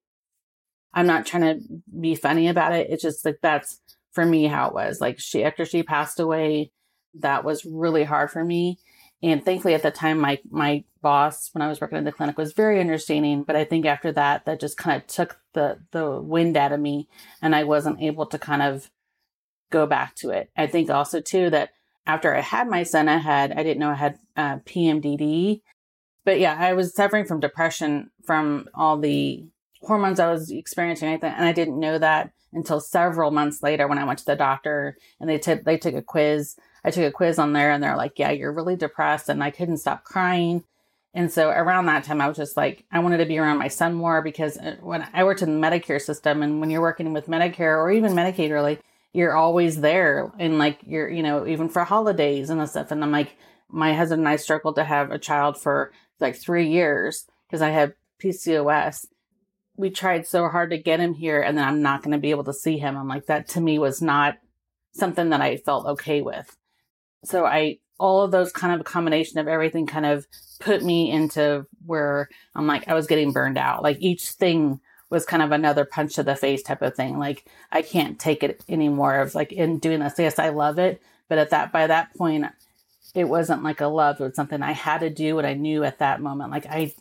[0.94, 1.60] I'm not trying to
[2.00, 2.88] be funny about it.
[2.90, 3.80] It's just like that's
[4.12, 5.00] for me how it was.
[5.00, 6.70] Like she after she passed away,
[7.14, 8.78] that was really hard for me.
[9.22, 12.36] And thankfully at the time my my boss when I was working in the clinic
[12.36, 16.20] was very understanding, but I think after that that just kind of took the the
[16.20, 17.08] wind out of me
[17.40, 18.90] and I wasn't able to kind of
[19.70, 20.50] go back to it.
[20.56, 21.70] I think also too that
[22.06, 25.62] after I had my son, I had I didn't know I had uh, PMDD,
[26.24, 29.44] but yeah, I was suffering from depression from all the
[29.82, 34.04] hormones I was experiencing, and I didn't know that until several months later when I
[34.04, 36.56] went to the doctor and they took they took a quiz.
[36.84, 39.50] I took a quiz on there and they're like, "Yeah, you're really depressed," and I
[39.50, 40.64] couldn't stop crying.
[41.14, 43.68] And so around that time, I was just like, I wanted to be around my
[43.68, 47.12] son more because uh, when I worked in the Medicare system and when you're working
[47.12, 48.78] with Medicare or even Medicaid, really,
[49.12, 50.32] you're always there.
[50.38, 52.90] And like, you're, you know, even for holidays and stuff.
[52.90, 53.36] And I'm like,
[53.68, 57.70] my husband and I struggled to have a child for like three years because I
[57.70, 59.06] had PCOS.
[59.76, 62.30] We tried so hard to get him here and then I'm not going to be
[62.30, 62.96] able to see him.
[62.96, 64.38] I'm like, that to me was not
[64.92, 66.56] something that I felt okay with.
[67.24, 70.26] So I, all of those kind of a combination of everything kind of
[70.60, 73.82] put me into where I'm like, I was getting burned out.
[73.82, 74.80] Like each thing
[75.10, 77.18] was kind of another punch to the face type of thing.
[77.18, 80.14] Like I can't take it anymore of like in doing this.
[80.18, 81.02] Yes, I love it.
[81.28, 82.46] But at that, by that point,
[83.14, 84.20] it wasn't like a love.
[84.20, 85.38] It was something I had to do.
[85.38, 86.94] And I knew at that moment, like I,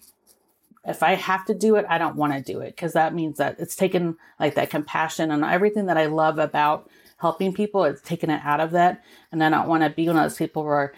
[0.86, 3.38] if I have to do it, I don't want to do it because that means
[3.38, 6.90] that it's taken like that compassion and everything that I love about
[7.22, 7.86] helping people.
[7.86, 9.04] It's taken it out of that.
[9.32, 10.94] And I don't want to be one of those people where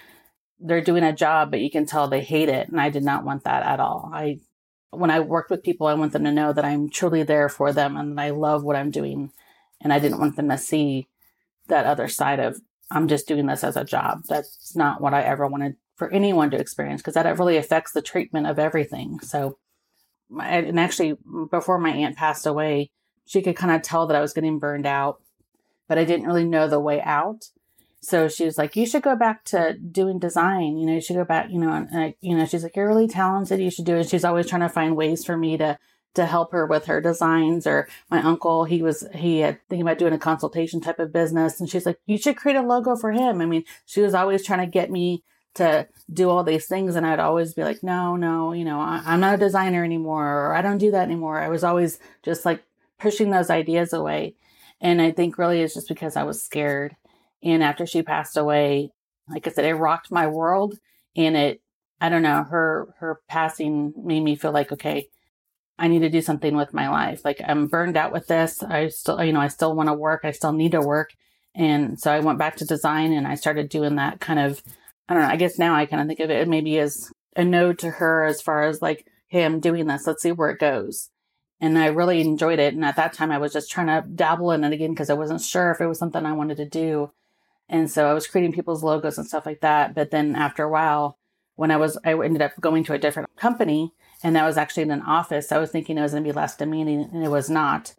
[0.59, 2.69] they're doing a job, but you can tell they hate it.
[2.69, 4.09] And I did not want that at all.
[4.13, 4.39] I,
[4.91, 7.73] when I worked with people, I want them to know that I'm truly there for
[7.73, 9.31] them and I love what I'm doing.
[9.81, 11.07] And I didn't want them to see
[11.67, 14.23] that other side of, I'm just doing this as a job.
[14.29, 18.01] That's not what I ever wanted for anyone to experience because that really affects the
[18.01, 19.19] treatment of everything.
[19.19, 19.57] So,
[20.41, 21.17] and actually,
[21.51, 22.91] before my aunt passed away,
[23.25, 25.21] she could kind of tell that I was getting burned out,
[25.93, 27.51] but I didn't really know the way out.
[28.01, 30.75] So she was like, you should go back to doing design.
[30.75, 32.87] You know, you should go back, you know, and, uh, you know, she's like, you're
[32.87, 33.59] really talented.
[33.59, 34.09] You should do it.
[34.09, 35.77] She's always trying to find ways for me to,
[36.15, 39.99] to help her with her designs or my uncle, he was, he had thinking about
[39.99, 41.59] doing a consultation type of business.
[41.59, 43.39] And she's like, you should create a logo for him.
[43.39, 46.95] I mean, she was always trying to get me to do all these things.
[46.95, 50.47] And I'd always be like, no, no, you know, I, I'm not a designer anymore,
[50.47, 51.39] or I don't do that anymore.
[51.39, 52.63] I was always just like
[52.97, 54.33] pushing those ideas away.
[54.83, 56.95] And I think really it's just because I was scared
[57.41, 58.91] and after she passed away,
[59.27, 60.77] like I said, it rocked my world.
[61.15, 61.61] And it,
[61.99, 65.07] I don't know, her, her passing made me feel like, okay,
[65.77, 67.23] I need to do something with my life.
[67.25, 68.61] Like I'm burned out with this.
[68.61, 70.21] I still, you know, I still want to work.
[70.23, 71.13] I still need to work.
[71.55, 74.61] And so I went back to design and I started doing that kind of,
[75.07, 77.43] I don't know, I guess now I kind of think of it maybe as a
[77.43, 80.07] no to her as far as like, hey, I'm doing this.
[80.07, 81.09] Let's see where it goes.
[81.63, 82.73] And I really enjoyed it.
[82.73, 85.13] And at that time, I was just trying to dabble in it again because I
[85.13, 87.11] wasn't sure if it was something I wanted to do.
[87.69, 89.95] And so I was creating people's logos and stuff like that.
[89.95, 91.17] But then after a while,
[91.55, 94.83] when I was, I ended up going to a different company and that was actually
[94.83, 95.53] in an office.
[95.53, 97.95] I was thinking it was going to be less demanding and it was not.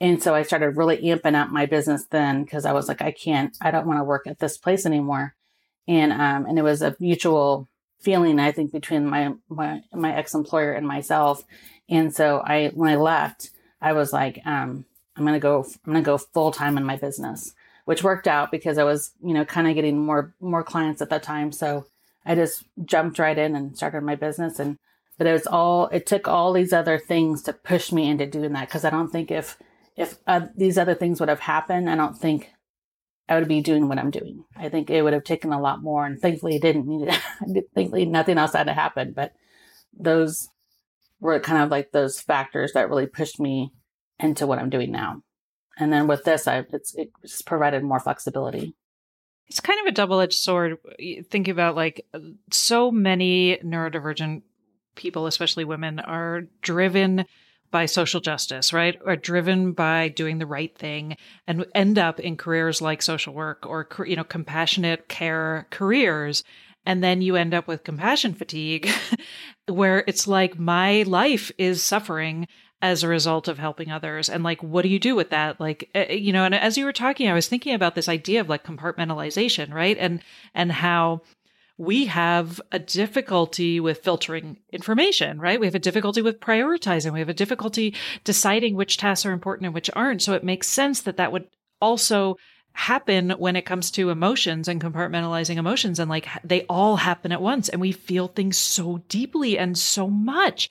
[0.00, 3.10] And so I started really amping up my business then because I was like, I
[3.10, 5.34] can't, I don't want to work at this place anymore.
[5.86, 7.68] And, um, and it was a mutual
[8.06, 11.44] feeling, I think, between my, my, my ex employer and myself.
[11.88, 15.92] And so I, when I left, I was like, um, I'm going to go, I'm
[15.92, 17.54] going to go full time in my business
[17.86, 21.08] which worked out because I was, you know, kind of getting more more clients at
[21.10, 21.52] that time.
[21.52, 21.86] So
[22.26, 24.76] I just jumped right in and started my business and
[25.16, 28.52] but it was all it took all these other things to push me into doing
[28.52, 29.56] that because I don't think if
[29.96, 32.50] if uh, these other things would have happened, I don't think
[33.28, 34.44] I would be doing what I'm doing.
[34.56, 37.66] I think it would have taken a lot more, and thankfully, it didn't need it.
[37.74, 39.12] thankfully, nothing else had to happen.
[39.12, 39.32] But
[39.92, 40.48] those
[41.20, 43.72] were kind of like those factors that really pushed me
[44.20, 45.22] into what I'm doing now.
[45.78, 48.74] And then with this, I it's provided more flexibility.
[49.48, 50.78] It's kind of a double edged sword.
[51.30, 52.06] Think about like
[52.50, 54.42] so many neurodivergent
[54.94, 57.26] people, especially women, are driven
[57.76, 58.98] by social justice, right?
[59.04, 63.66] Or driven by doing the right thing and end up in careers like social work
[63.66, 66.42] or, you know, compassionate care careers.
[66.86, 68.88] And then you end up with compassion fatigue
[69.68, 72.48] where it's like my life is suffering
[72.80, 75.90] as a result of helping others and like what do you do with that like
[75.94, 78.50] uh, you know and as you were talking i was thinking about this idea of
[78.50, 80.22] like compartmentalization right and
[80.54, 81.22] and how
[81.78, 85.60] we have a difficulty with filtering information, right?
[85.60, 87.12] We have a difficulty with prioritizing.
[87.12, 90.22] We have a difficulty deciding which tasks are important and which aren't.
[90.22, 91.48] So it makes sense that that would
[91.80, 92.36] also
[92.72, 97.40] happen when it comes to emotions and compartmentalizing emotions and like they all happen at
[97.40, 100.68] once and we feel things so deeply and so much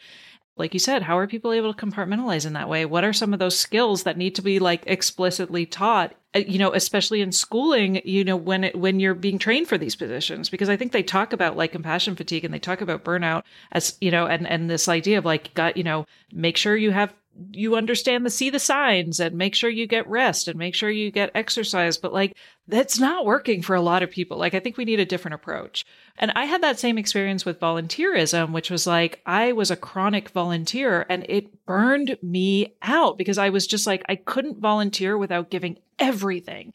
[0.58, 2.86] like you said, how are people able to compartmentalize in that way?
[2.86, 6.14] What are some of those skills that need to be like explicitly taught?
[6.34, 9.78] Uh, you know, especially in schooling, you know, when it, when you're being trained for
[9.78, 13.04] these positions, because I think they talk about like compassion fatigue and they talk about
[13.04, 16.78] burnout as, you know, and, and this idea of like, got, you know, make sure
[16.78, 17.14] you have
[17.52, 20.90] you understand the see the signs and make sure you get rest and make sure
[20.90, 21.98] you get exercise.
[21.98, 22.36] But like
[22.68, 24.38] that's not working for a lot of people.
[24.38, 25.86] Like i think we need a different approach.
[26.18, 30.30] And i had that same experience with volunteerism which was like i was a chronic
[30.30, 35.50] volunteer and it burned me out because i was just like i couldn't volunteer without
[35.50, 36.74] giving everything.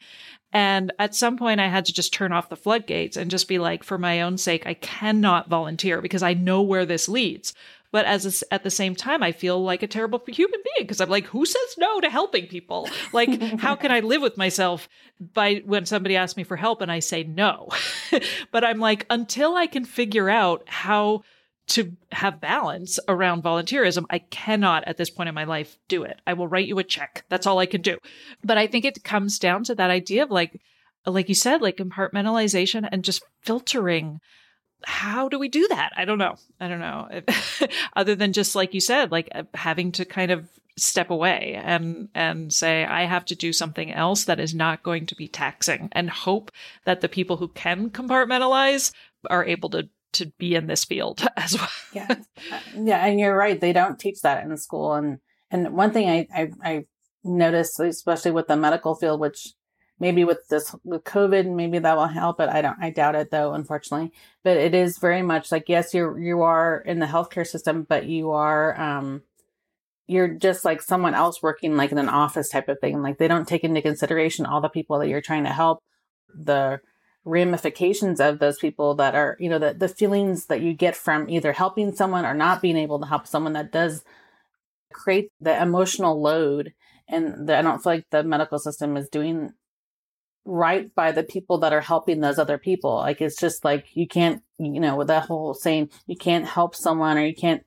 [0.53, 3.57] And at some point, I had to just turn off the floodgates and just be
[3.57, 7.53] like, for my own sake, I cannot volunteer because I know where this leads.
[7.91, 11.01] But as a, at the same time, I feel like a terrible human being because
[11.01, 12.89] I'm like, who says no to helping people?
[13.11, 14.87] Like, how can I live with myself
[15.19, 17.69] by when somebody asks me for help and I say no?
[18.51, 21.23] but I'm like, until I can figure out how
[21.67, 26.19] to have balance around volunteerism, I cannot at this point in my life do it.
[26.25, 27.23] I will write you a check.
[27.29, 27.97] That's all I can do.
[28.43, 30.59] But I think it comes down to that idea of like,
[31.05, 34.19] like you said, like compartmentalization and just filtering.
[34.85, 35.91] How do we do that?
[35.95, 36.35] I don't know.
[36.59, 37.21] I don't know.
[37.95, 42.09] Other than just like you said, like uh, having to kind of step away and
[42.15, 45.89] and say I have to do something else that is not going to be taxing
[45.91, 46.51] and hope
[46.85, 48.91] that the people who can compartmentalize
[49.29, 51.69] are able to to be in this field as well.
[51.93, 52.15] yeah,
[52.75, 53.59] yeah, and you're right.
[53.59, 54.93] They don't teach that in school.
[54.93, 56.85] And and one thing I I, I
[57.23, 59.53] noticed, especially with the medical field, which
[60.01, 62.37] maybe with this with COVID, maybe that will help.
[62.37, 62.77] But I don't.
[62.81, 64.11] I doubt it though, unfortunately.
[64.43, 68.07] But it is very much like yes, you're you are in the healthcare system, but
[68.07, 69.21] you are um
[70.07, 73.01] you're just like someone else working like in an office type of thing.
[73.01, 75.79] Like they don't take into consideration all the people that you're trying to help,
[76.35, 76.81] the
[77.23, 81.29] ramifications of those people that are, you know, the, the feelings that you get from
[81.29, 84.03] either helping someone or not being able to help someone that does
[84.91, 86.73] create the emotional load.
[87.07, 89.53] And the, I don't feel like the medical system is doing
[90.45, 92.95] right by the people that are helping those other people.
[92.95, 96.75] Like it's just like you can't, you know, with that whole saying, you can't help
[96.75, 97.63] someone or you can't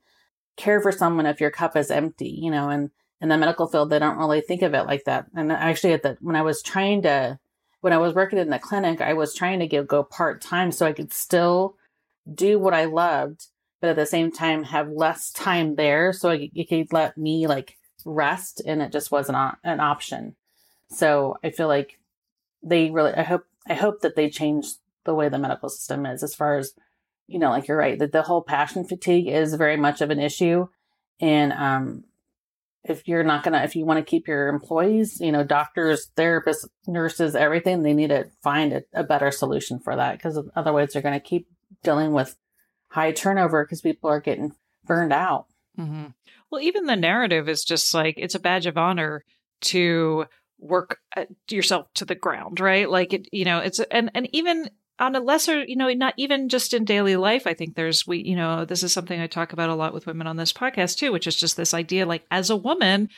[0.56, 3.90] care for someone if your cup is empty, you know, and in the medical field,
[3.90, 5.26] they don't really think of it like that.
[5.34, 7.38] And actually at the, when I was trying to
[7.84, 10.72] when I was working in the clinic, I was trying to give, go part time
[10.72, 11.76] so I could still
[12.32, 13.48] do what I loved,
[13.82, 17.76] but at the same time have less time there so it could let me like
[18.06, 20.34] rest and it just wasn't an option.
[20.88, 21.98] So I feel like
[22.64, 24.66] they really, I hope, I hope that they change
[25.05, 26.74] the way the medical system is as far as,
[27.27, 30.20] you know, like you're right, that the whole passion fatigue is very much of an
[30.20, 30.68] issue.
[31.20, 32.05] And, um,
[32.85, 36.68] if you're not gonna if you want to keep your employees you know doctors therapists
[36.87, 41.03] nurses everything they need to find a, a better solution for that because otherwise they're
[41.03, 41.48] going to keep
[41.83, 42.37] dealing with
[42.88, 44.53] high turnover because people are getting
[44.85, 45.46] burned out
[45.79, 46.07] mm-hmm.
[46.50, 49.24] well even the narrative is just like it's a badge of honor
[49.61, 50.27] to
[50.64, 52.90] work uh, yourself to the ground right?
[52.90, 56.48] Like it you know it's and and even on a lesser, you know, not even
[56.48, 59.53] just in daily life, I think there's, we, you know, this is something I talk
[59.53, 62.24] about a lot with women on this podcast too, which is just this idea like
[62.31, 63.09] as a woman,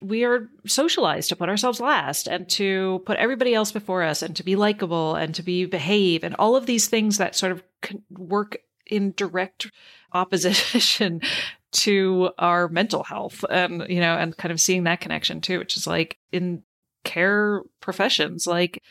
[0.00, 4.36] we are socialized to put ourselves last and to put everybody else before us and
[4.36, 7.62] to be likable and to be behave and all of these things that sort of
[8.10, 9.70] work in direct
[10.12, 11.20] opposition
[11.72, 15.76] to our mental health and you know and kind of seeing that connection too which
[15.76, 16.62] is like in
[17.06, 18.82] care professions like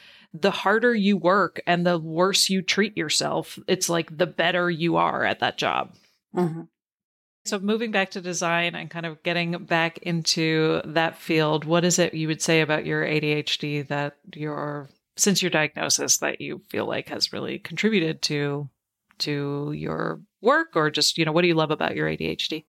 [0.42, 4.98] the harder you work and the worse you treat yourself, it's like the better you
[4.98, 5.94] are at that job.
[6.36, 6.64] Mm-hmm.
[7.46, 12.00] So, moving back to design and kind of getting back into that field, what is
[12.00, 16.86] it you would say about your ADHD that your since your diagnosis that you feel
[16.86, 18.70] like has really contributed to
[19.20, 22.66] to your work or just you know what do you love about your ADHD?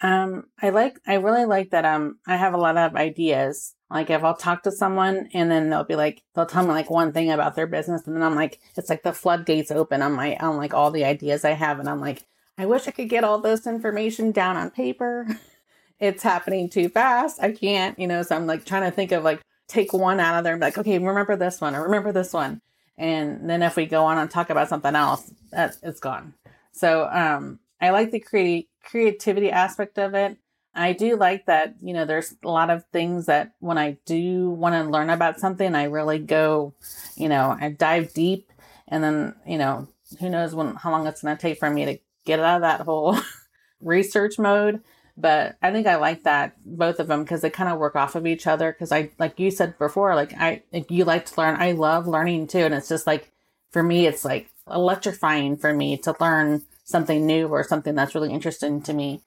[0.00, 4.10] Um, I like I really like that um I have a lot of ideas like
[4.10, 7.12] if I'll talk to someone and then they'll be like, they'll tell me like one
[7.12, 8.06] thing about their business.
[8.06, 11.04] And then I'm like, it's like the floodgates open on my, on like all the
[11.04, 11.78] ideas I have.
[11.78, 12.24] And I'm like,
[12.58, 15.26] I wish I could get all this information down on paper.
[16.00, 17.40] it's happening too fast.
[17.40, 20.38] I can't, you know, so I'm like trying to think of like, take one out
[20.38, 22.60] of there and be like, okay, remember this one or remember this one.
[22.98, 26.34] And then if we go on and talk about something else, that it's gone.
[26.72, 30.38] So, um, I like the create creativity aspect of it.
[30.76, 34.50] I do like that, you know, there's a lot of things that when I do
[34.50, 36.74] want to learn about something, I really go,
[37.16, 38.52] you know, I dive deep
[38.86, 39.88] and then, you know,
[40.20, 42.60] who knows when how long it's going to take for me to get out of
[42.62, 43.18] that whole
[43.80, 44.82] research mode.
[45.16, 48.14] But I think I like that both of them because they kind of work off
[48.14, 48.70] of each other.
[48.70, 52.48] Because I, like you said before, like I, you like to learn, I love learning
[52.48, 52.58] too.
[52.58, 53.32] And it's just like,
[53.70, 58.32] for me, it's like electrifying for me to learn something new or something that's really
[58.32, 59.22] interesting to me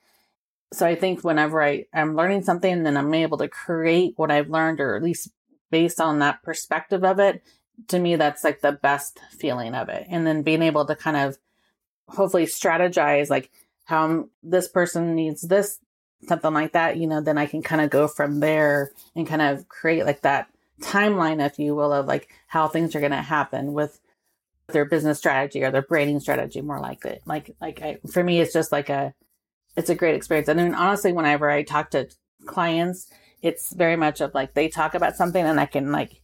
[0.71, 4.49] so I think whenever I am learning something, then I'm able to create what I've
[4.49, 5.29] learned, or at least
[5.71, 7.41] based on that perspective of it.
[7.87, 10.05] To me, that's like the best feeling of it.
[10.09, 11.37] And then being able to kind of
[12.07, 13.49] hopefully strategize like
[13.85, 15.79] how this person needs this,
[16.27, 19.41] something like that, you know, then I can kind of go from there and kind
[19.41, 20.49] of create like that
[20.81, 23.99] timeline, if you will, of like how things are going to happen with
[24.67, 27.23] their business strategy or their branding strategy more like it.
[27.25, 29.13] Like, like I, for me, it's just like a,
[29.75, 30.47] it's a great experience.
[30.47, 32.07] And then honestly, whenever I talk to
[32.45, 33.11] clients,
[33.41, 36.21] it's very much of like they talk about something and I can like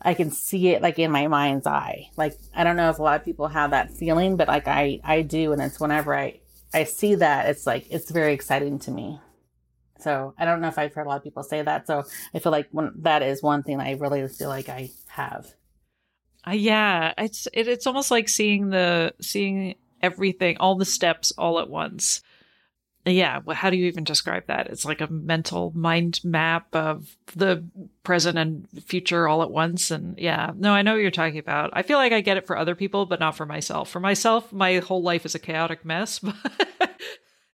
[0.00, 2.10] I can see it like in my mind's eye.
[2.16, 5.00] Like I don't know if a lot of people have that feeling, but like I
[5.02, 6.40] I do and it's whenever I
[6.72, 9.18] I see that it's like it's very exciting to me.
[10.00, 11.86] So I don't know if I've heard a lot of people say that.
[11.86, 15.54] So I feel like when, that is one thing I really feel like I have.
[16.46, 21.58] Uh, yeah, it's it, it's almost like seeing the seeing everything, all the steps all
[21.58, 22.22] at once.
[23.06, 24.68] Yeah, well, how do you even describe that?
[24.68, 27.62] It's like a mental mind map of the
[28.02, 29.90] present and future all at once.
[29.90, 31.70] And yeah, no, I know what you're talking about.
[31.74, 33.90] I feel like I get it for other people, but not for myself.
[33.90, 36.20] For myself, my whole life is a chaotic mess.
[36.78, 36.90] But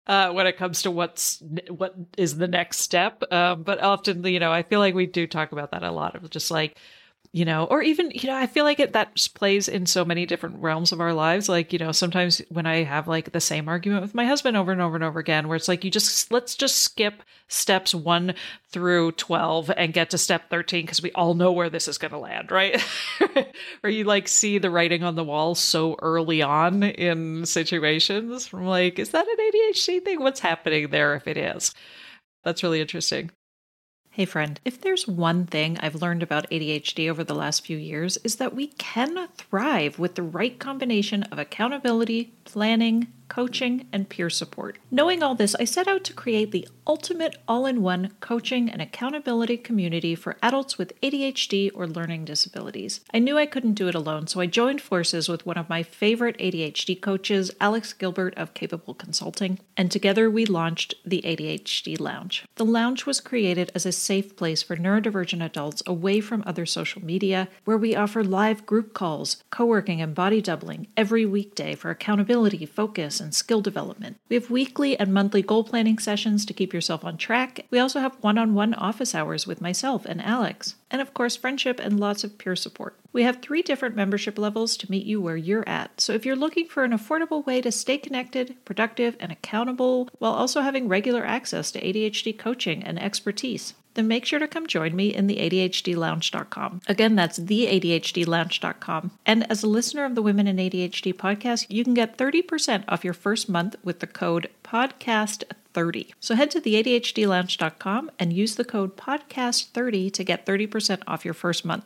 [0.07, 3.23] uh, when it comes to what's what is the next step.
[3.31, 6.15] Um, but often, you know, I feel like we do talk about that a lot
[6.15, 6.77] of just like
[7.35, 10.25] you know, or even, you know, I feel like it that plays in so many
[10.25, 11.49] different realms of our lives.
[11.49, 14.71] Like, you know, sometimes when I have like the same argument with my husband over
[14.71, 18.35] and over and over again, where it's like, you just, let's just skip steps one
[18.69, 22.13] through 12 and get to step 13 because we all know where this is going
[22.13, 22.81] to land, right?
[23.83, 28.65] or you like see the writing on the wall so early on in situations from
[28.65, 30.21] like, is that an ADHD thing?
[30.21, 31.73] What's happening there if it is?
[32.45, 33.29] That's really interesting.
[34.15, 38.15] Hey, friend, if there's one thing I've learned about ADHD over the last few years,
[38.23, 44.29] is that we can thrive with the right combination of accountability, planning, coaching, and peer
[44.29, 44.77] support.
[44.91, 48.81] Knowing all this, I set out to create the ultimate all in one coaching and
[48.81, 53.01] accountability community for adults with ADHD or learning disabilities.
[53.13, 55.83] I knew I couldn't do it alone, so I joined forces with one of my
[55.83, 62.45] favorite ADHD coaches, Alex Gilbert of Capable Consulting, and together we launched the ADHD Lounge.
[62.55, 67.03] The lounge was created as a safe place for neurodivergent adults away from other social
[67.03, 71.89] media, where we offer live group calls, co working, and body doubling every weekday for
[71.89, 74.17] accountability, focus, and skill development.
[74.29, 77.65] We have weekly and monthly goal planning sessions to keep yourself on track.
[77.69, 80.75] We also have one on one office hours with myself and Alex.
[80.91, 82.97] And of course, friendship and lots of peer support.
[83.11, 86.01] We have three different membership levels to meet you where you're at.
[86.01, 90.33] So if you're looking for an affordable way to stay connected, productive, and accountable while
[90.33, 94.95] also having regular access to ADHD coaching and expertise, then make sure to come join
[94.95, 96.81] me in the ADHDlounge.com.
[96.87, 99.11] Again, that's the ADHDlounge.com.
[99.25, 103.03] And as a listener of the Women and ADHD podcast, you can get 30% off
[103.03, 106.11] your first month with the code podcast30.
[106.19, 111.33] So head to the ADHDlounge.com and use the code podcast30 to get 30% off your
[111.33, 111.85] first month.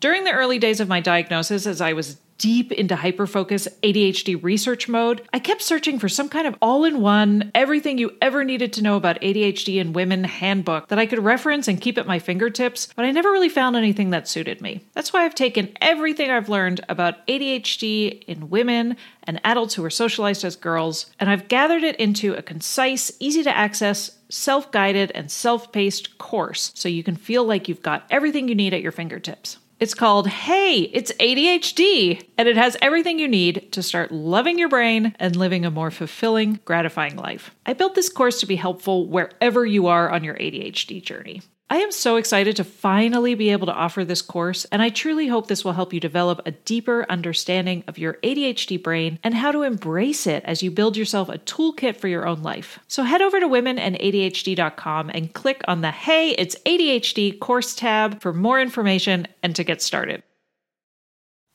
[0.00, 4.88] During the early days of my diagnosis, as I was deep into hyperfocus ADHD research
[4.88, 8.72] mode, I kept searching for some kind of all in one, everything you ever needed
[8.74, 12.18] to know about ADHD in women handbook that I could reference and keep at my
[12.18, 14.84] fingertips, but I never really found anything that suited me.
[14.94, 19.90] That's why I've taken everything I've learned about ADHD in women and adults who are
[19.90, 25.10] socialized as girls, and I've gathered it into a concise, easy to access, self guided,
[25.14, 28.82] and self paced course so you can feel like you've got everything you need at
[28.82, 29.58] your fingertips.
[29.80, 34.68] It's called Hey, It's ADHD, and it has everything you need to start loving your
[34.68, 37.54] brain and living a more fulfilling, gratifying life.
[37.64, 41.42] I built this course to be helpful wherever you are on your ADHD journey.
[41.70, 45.26] I am so excited to finally be able to offer this course, and I truly
[45.26, 49.52] hope this will help you develop a deeper understanding of your ADHD brain and how
[49.52, 52.78] to embrace it as you build yourself a toolkit for your own life.
[52.88, 58.32] So head over to womenandadhd.com and click on the Hey, it's ADHD course tab for
[58.32, 60.22] more information and to get started.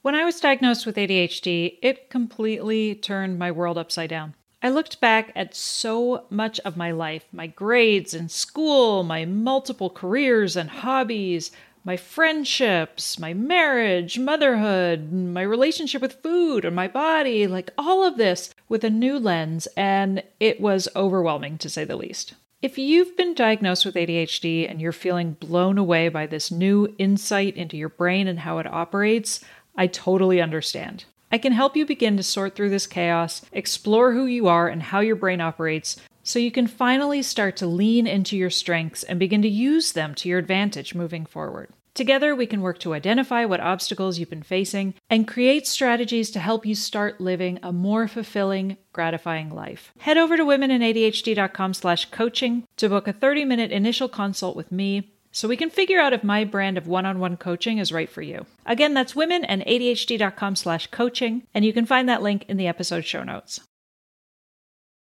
[0.04, 4.36] When I was diagnosed with ADHD, it completely turned my world upside down.
[4.66, 9.90] I looked back at so much of my life my grades in school, my multiple
[9.90, 11.52] careers and hobbies,
[11.84, 18.16] my friendships, my marriage, motherhood, my relationship with food and my body like all of
[18.16, 22.34] this with a new lens, and it was overwhelming to say the least.
[22.62, 27.58] If you've been diagnosed with ADHD and you're feeling blown away by this new insight
[27.58, 29.42] into your brain and how it operates,
[29.76, 31.04] I totally understand.
[31.34, 34.84] I can help you begin to sort through this chaos, explore who you are and
[34.84, 39.18] how your brain operates, so you can finally start to lean into your strengths and
[39.18, 41.74] begin to use them to your advantage moving forward.
[41.96, 46.40] Together, we can work to identify what obstacles you've been facing and create strategies to
[46.40, 49.92] help you start living a more fulfilling, gratifying life.
[49.98, 55.48] Head over to womenandadhd.com slash coaching to book a 30-minute initial consult with me so
[55.48, 58.46] we can figure out if my brand of one-on-one coaching is right for you.
[58.66, 63.24] Again, that's womenandadhd.com slash coaching, and you can find that link in the episode show
[63.24, 63.60] notes.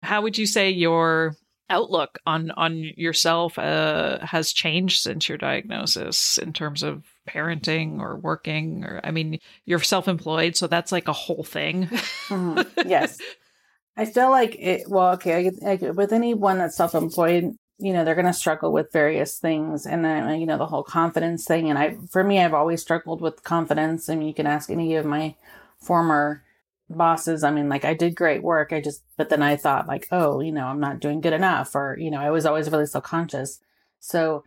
[0.04, 1.36] How would you say your
[1.70, 8.18] outlook on on yourself uh, has changed since your diagnosis in terms of parenting or
[8.18, 11.86] working or i mean you're self-employed so that's like a whole thing
[12.28, 12.90] mm-hmm.
[12.90, 13.20] yes
[13.96, 18.16] i feel like it well okay I, I, with anyone that's self-employed you know, they're
[18.16, 19.86] going to struggle with various things.
[19.86, 21.70] And then, uh, you know, the whole confidence thing.
[21.70, 24.10] And I, for me, I've always struggled with confidence.
[24.10, 25.36] I mean, you can ask any of my
[25.80, 26.44] former
[26.90, 27.44] bosses.
[27.44, 28.74] I mean, like I did great work.
[28.74, 31.74] I just, but then I thought like, oh, you know, I'm not doing good enough
[31.74, 33.62] or, you know, I was always really self conscious.
[34.00, 34.44] So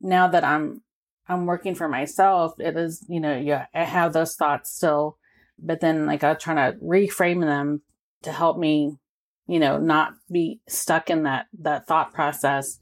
[0.00, 0.82] now that I'm,
[1.28, 5.18] I'm working for myself, it is, you know, yeah, I have those thoughts still,
[5.58, 7.82] but then like I'm trying to reframe them
[8.22, 8.98] to help me,
[9.48, 12.78] you know, not be stuck in that, that thought process.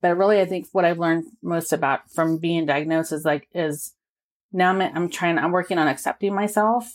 [0.00, 3.94] But really, I think what I've learned most about from being diagnosed is like, is
[4.52, 6.92] now I'm, I'm trying, I'm working on accepting myself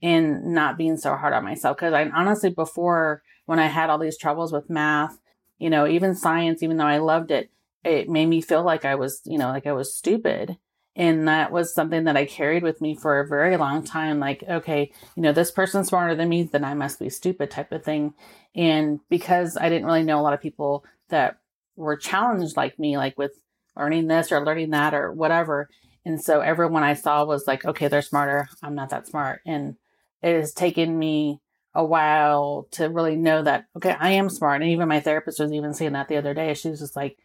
[0.00, 1.76] and not being so hard on myself.
[1.76, 5.18] Cause I honestly, before when I had all these troubles with math,
[5.58, 7.50] you know, even science, even though I loved it,
[7.84, 10.56] it made me feel like I was, you know, like I was stupid.
[10.96, 14.18] And that was something that I carried with me for a very long time.
[14.18, 17.70] Like, okay, you know, this person's smarter than me, then I must be stupid type
[17.70, 18.14] of thing.
[18.54, 21.38] And because I didn't really know a lot of people that
[21.76, 23.32] were challenged like me, like with
[23.76, 25.68] learning this or learning that or whatever.
[26.06, 28.48] And so everyone I saw was like, okay, they're smarter.
[28.62, 29.42] I'm not that smart.
[29.44, 29.76] And
[30.22, 31.42] it has taken me
[31.74, 34.62] a while to really know that, okay, I am smart.
[34.62, 36.54] And even my therapist was even saying that the other day.
[36.54, 37.18] She was just like,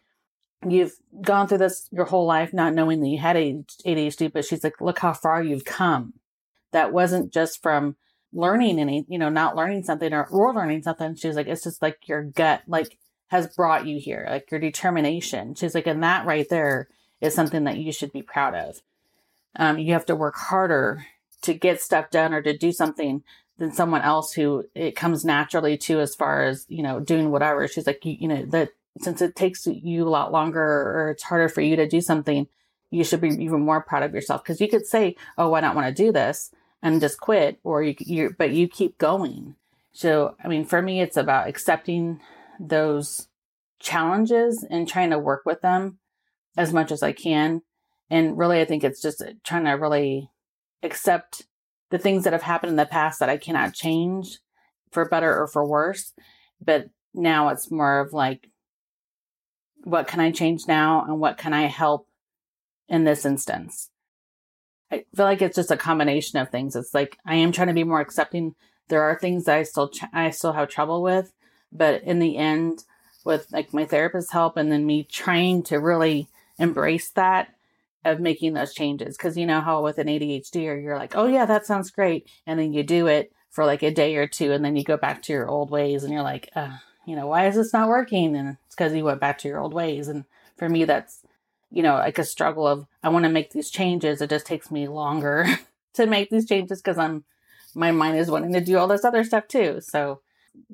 [0.68, 4.64] you've gone through this your whole life not knowing that you had ADHD, but she's
[4.64, 6.14] like, look how far you've come.
[6.72, 7.96] That wasn't just from
[8.32, 11.14] learning any, you know, not learning something or, or learning something.
[11.14, 12.98] She's like, it's just like your gut, like
[13.28, 15.54] has brought you here, like your determination.
[15.54, 16.88] She's like, and that right there
[17.20, 18.80] is something that you should be proud of.
[19.56, 21.06] Um, you have to work harder
[21.42, 23.22] to get stuff done or to do something
[23.58, 27.68] than someone else who it comes naturally to as far as, you know, doing whatever.
[27.68, 31.22] She's like, you, you know, that since it takes you a lot longer or it's
[31.22, 32.46] harder for you to do something,
[32.90, 35.74] you should be even more proud of yourself because you could say, "Oh, I don't
[35.74, 36.50] want to do this,"
[36.82, 39.56] and just quit, or you, you, but you keep going.
[39.92, 42.20] So, I mean, for me, it's about accepting
[42.60, 43.28] those
[43.78, 45.98] challenges and trying to work with them
[46.56, 47.62] as much as I can.
[48.10, 50.30] And really, I think it's just uh, trying to really
[50.82, 51.46] accept
[51.90, 54.38] the things that have happened in the past that I cannot change
[54.90, 56.12] for better or for worse.
[56.60, 58.48] But now it's more of like
[59.84, 62.06] what can I change now and what can I help
[62.88, 63.90] in this instance?
[64.90, 66.76] I feel like it's just a combination of things.
[66.76, 68.54] It's like I am trying to be more accepting.
[68.88, 71.32] There are things that I still ch- I still have trouble with,
[71.72, 72.84] but in the end,
[73.24, 76.28] with like my therapist's help and then me trying to really
[76.58, 77.54] embrace that
[78.04, 81.26] of making those changes, because you know how with an ADHD, or you're like, oh
[81.26, 84.52] yeah, that sounds great, and then you do it for like a day or two,
[84.52, 87.26] and then you go back to your old ways, and you're like, uh, you know,
[87.26, 88.36] why is this not working?
[88.36, 90.08] And it's because you went back to your old ways.
[90.08, 90.24] And
[90.56, 91.20] for me, that's,
[91.70, 94.20] you know, like a struggle of, I want to make these changes.
[94.20, 95.46] It just takes me longer
[95.94, 97.24] to make these changes because I'm,
[97.74, 99.80] my mind is wanting to do all this other stuff too.
[99.80, 100.20] So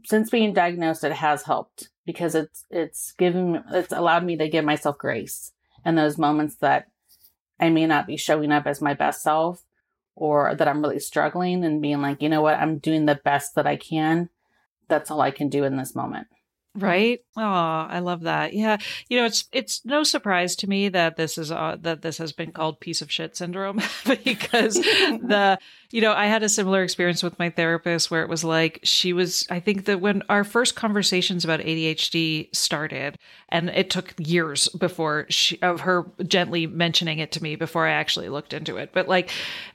[0.05, 4.65] since being diagnosed, it has helped because it's, it's given, it's allowed me to give
[4.65, 5.53] myself grace
[5.85, 6.89] in those moments that
[7.61, 9.63] I may not be showing up as my best self
[10.15, 13.55] or that I'm really struggling and being like, you know what, I'm doing the best
[13.55, 14.31] that I can
[14.89, 16.27] that's all I can do in this moment.
[16.75, 17.21] Right?
[17.37, 18.53] Oh, I love that.
[18.53, 18.77] Yeah.
[19.09, 22.31] You know, it's it's no surprise to me that this is uh, that this has
[22.31, 23.81] been called piece of shit syndrome
[24.25, 25.59] because the
[25.91, 29.13] you know, I had a similar experience with my therapist where it was like she
[29.13, 33.19] was I think that when our first conversations about ADHD started
[33.49, 37.93] and it took years before she of her gently mentioning it to me before I
[37.93, 38.91] actually looked into it.
[38.93, 39.31] But like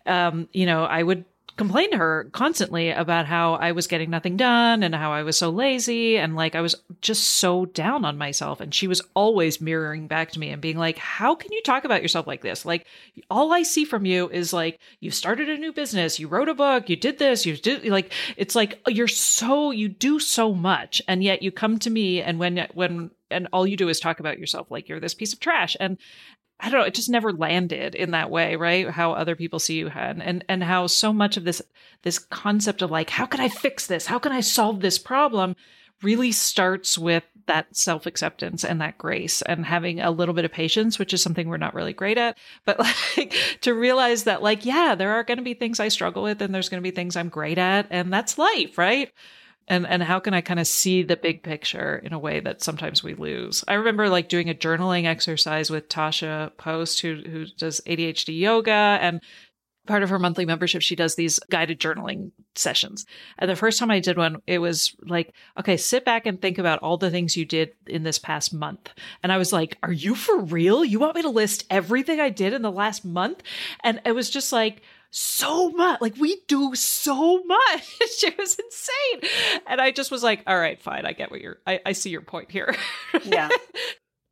[0.06, 1.26] um, you know, I would
[1.56, 5.38] complained to her constantly about how I was getting nothing done and how I was
[5.38, 8.60] so lazy and like I was just so down on myself.
[8.60, 11.86] And she was always mirroring back to me and being like, How can you talk
[11.86, 12.66] about yourself like this?
[12.66, 12.88] Like,
[13.30, 16.56] all I see from you is like, you started a new business, you wrote a
[16.56, 21.02] book, you did this, you did like, it's like you're so, you do so much.
[21.08, 24.20] And yet you come to me and when, when, and all you do is talk
[24.20, 25.76] about yourself like you're this piece of trash.
[25.80, 25.98] And
[26.60, 28.90] I don't know, it just never landed in that way, right?
[28.90, 31.62] How other people see you and and and how so much of this
[32.04, 34.06] this concept of like, how can I fix this?
[34.06, 35.56] How can I solve this problem?
[36.04, 40.52] really starts with that self acceptance and that grace and having a little bit of
[40.52, 42.38] patience, which is something we're not really great at.
[42.66, 42.80] But
[43.18, 46.42] like to realize that, like, yeah, there are going to be things I struggle with
[46.42, 47.88] and there's going to be things I'm great at.
[47.90, 49.12] And that's life, right?
[49.68, 52.62] And and how can i kind of see the big picture in a way that
[52.62, 53.64] sometimes we lose?
[53.68, 58.72] I remember like doing a journaling exercise with tasha post who who does adhd yoga
[59.02, 59.22] and
[59.86, 63.06] part of her monthly membership she does these guided journaling sessions.
[63.38, 66.58] And the first time i did one it was like okay sit back and think
[66.58, 68.90] about all the things you did in this past month.
[69.24, 70.86] And i was like are you for real?
[70.86, 73.44] You want me to list everything i did in the last month?
[73.84, 74.82] And it was just like
[75.14, 76.02] so much.
[76.02, 77.84] Like we do so much.
[78.24, 79.30] it was insane.
[79.68, 81.06] And I just was like, all right, fine.
[81.06, 82.76] I get what you're, I, I see your point here.
[83.24, 83.50] Yeah.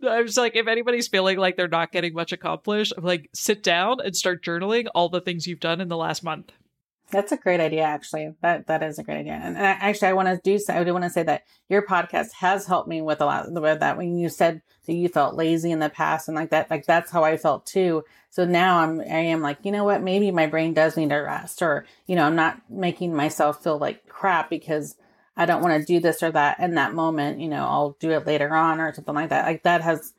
[0.07, 3.61] I was like, if anybody's feeling like they're not getting much accomplished, I'm like, sit
[3.61, 6.51] down and start journaling all the things you've done in the last month.
[7.11, 8.33] That's a great idea, actually.
[8.41, 9.33] That that is a great idea.
[9.33, 10.63] And, and actually, I want to do.
[10.69, 13.79] I do want to say that your podcast has helped me with a lot with
[13.79, 13.97] that.
[13.97, 17.11] When you said that you felt lazy in the past and like that, like that's
[17.11, 18.03] how I felt too.
[18.29, 20.01] So now I'm, I am like, you know what?
[20.01, 23.77] Maybe my brain does need a rest, or you know, I'm not making myself feel
[23.77, 24.95] like crap because
[25.35, 27.39] I don't want to do this or that in that moment.
[27.39, 29.45] You know, I'll do it later on or something like that.
[29.45, 30.13] Like that has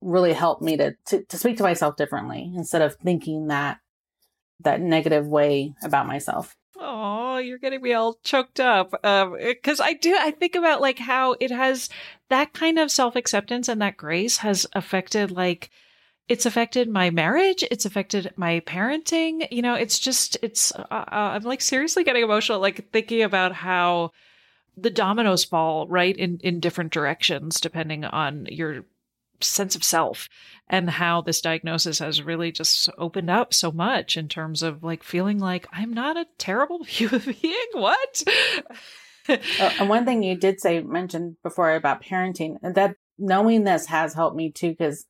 [0.00, 3.78] really helped me to to, to speak to myself differently instead of thinking that
[4.60, 6.56] that negative way about myself.
[6.76, 8.94] Oh, you're getting me all choked up.
[9.04, 11.88] Um because um, I do, I think about like how it has
[12.28, 15.70] that kind of self acceptance and that grace has affected like,
[16.28, 17.64] it's affected my marriage.
[17.70, 19.46] It's affected my parenting.
[19.50, 23.52] You know, it's just, it's, uh, uh, I'm like seriously getting emotional, like thinking about
[23.52, 24.12] how
[24.76, 26.16] the dominoes fall, right?
[26.16, 28.84] In, in different directions, depending on your
[29.40, 30.28] sense of self
[30.68, 35.02] and how this diagnosis has really just opened up so much in terms of like
[35.02, 37.66] feeling like I'm not a terrible human being.
[37.72, 38.22] What?
[39.28, 44.14] oh, and one thing you did say mentioned before about parenting that knowing this has
[44.14, 45.06] helped me too because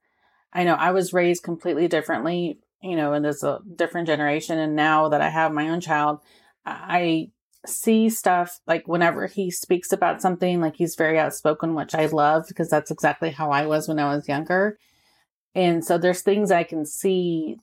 [0.53, 4.59] I know I was raised completely differently, you know, and there's a uh, different generation.
[4.59, 6.21] And now that I have my own child,
[6.65, 7.31] I
[7.67, 12.45] see stuff like whenever he speaks about something, like he's very outspoken, which I love
[12.49, 14.79] because that's exactly how I was when I was younger.
[15.55, 17.57] And so there's things I can see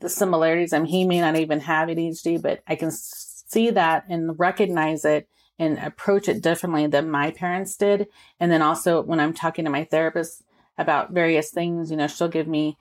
[0.00, 0.72] the similarities.
[0.72, 5.04] I mean, he may not even have ADHD, but I can see that and recognize
[5.04, 5.28] it
[5.58, 8.06] and approach it differently than my parents did.
[8.40, 10.42] And then also when I'm talking to my therapist
[10.76, 12.78] about various things, you know, she'll give me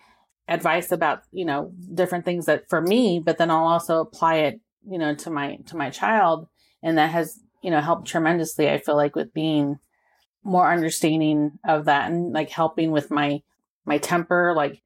[0.47, 4.61] advice about, you know, different things that for me, but then I'll also apply it
[4.86, 6.47] you know, to my, to my child.
[6.84, 8.69] And that has, you know, helped tremendously.
[8.69, 9.80] I feel like with being
[10.43, 13.41] more understanding of that and like helping with my,
[13.86, 14.53] my temper.
[14.55, 14.82] Like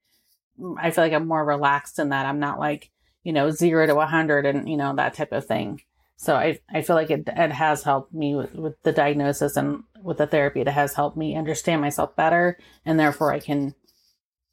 [0.58, 2.26] mm, I feel like I'm more relaxed in that.
[2.26, 2.90] I'm not like,
[3.22, 5.82] you know, zero to a hundred and, you know, that type of thing.
[6.16, 9.82] So I, I feel like it, it has helped me with, with the diagnosis and
[10.02, 10.60] with the therapy.
[10.60, 12.58] It has helped me understand myself better.
[12.84, 13.74] And therefore I can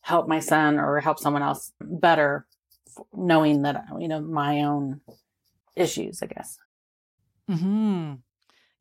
[0.02, 2.48] help my son or help someone else better
[3.14, 5.02] knowing that, you know, my own
[5.76, 6.58] issues, I guess.
[7.48, 8.16] Hmm.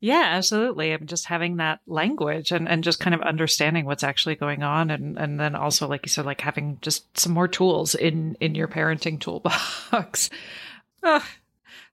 [0.01, 0.93] Yeah, absolutely.
[0.93, 4.91] I'm just having that language and, and just kind of understanding what's actually going on
[4.91, 8.55] and, and then also like you said, like having just some more tools in in
[8.55, 10.29] your parenting toolbox.
[11.03, 11.25] oh,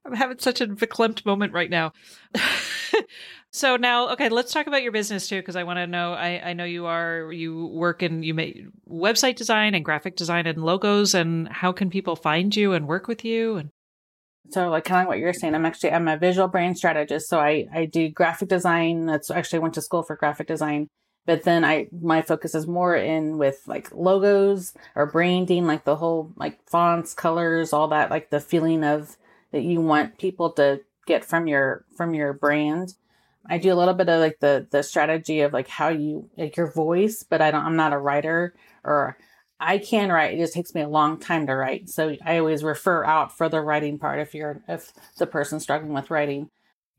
[0.05, 1.91] I'm having such a verklempt moment right now.
[3.51, 6.13] so now, okay, let's talk about your business too, because I want to know.
[6.13, 10.47] I, I know you are you work in you make website design and graphic design
[10.47, 13.57] and logos, and how can people find you and work with you?
[13.57, 13.69] And
[14.49, 17.39] so like kind of what you're saying i'm actually i'm a visual brand strategist so
[17.39, 19.05] i i do graphic design.
[19.05, 20.87] That's actually went to school for graphic design
[21.25, 25.97] but then i my focus is more in with like logos or branding like the
[25.97, 29.17] whole like fonts colors all that like the feeling of
[29.51, 32.93] that you want people to get from your from your brand.
[33.49, 36.57] I do a little bit of like the the strategy of like how you like
[36.57, 39.17] your voice but i don't i'm not a writer or
[39.59, 40.35] I can write.
[40.35, 41.89] It just takes me a long time to write.
[41.89, 45.93] So I always refer out for the writing part if you're if the person's struggling
[45.93, 46.49] with writing.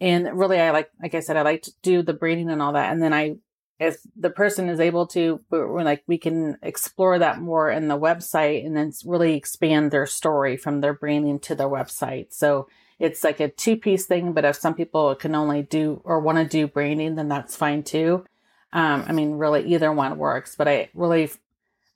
[0.01, 2.73] And really I like like I said, I like to do the branding and all
[2.73, 2.93] that.
[2.93, 3.37] And then I
[3.79, 7.99] if the person is able to we're like we can explore that more in the
[7.99, 12.33] website and then really expand their story from their branding to their website.
[12.33, 16.19] So it's like a two piece thing, but if some people can only do or
[16.19, 18.25] want to do branding, then that's fine too.
[18.73, 21.31] Um, I mean, really either one works, but I really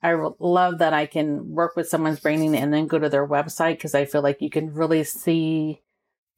[0.03, 3.75] I love that I can work with someone's branding and then go to their website
[3.75, 5.81] because I feel like you can really see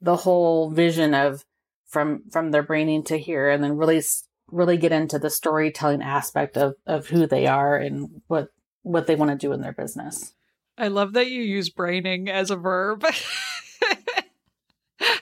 [0.02, 1.46] the whole vision of
[1.88, 4.04] from from their branding to here and then really
[4.52, 8.50] really get into the storytelling aspect of of who they are and what
[8.84, 10.36] what they want to do in their business.
[10.78, 13.04] I love that you use braining as a verb.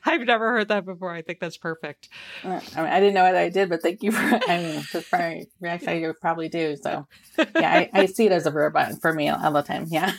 [0.06, 1.14] I've never heard that before.
[1.14, 2.10] I think that's perfect.
[2.43, 4.20] I mean, I didn't know what I did, but thank you for.
[4.22, 6.76] I mean, that's probably actually you probably do.
[6.76, 9.86] So, yeah, I, I see it as a verb for me all the time.
[9.89, 10.12] Yeah,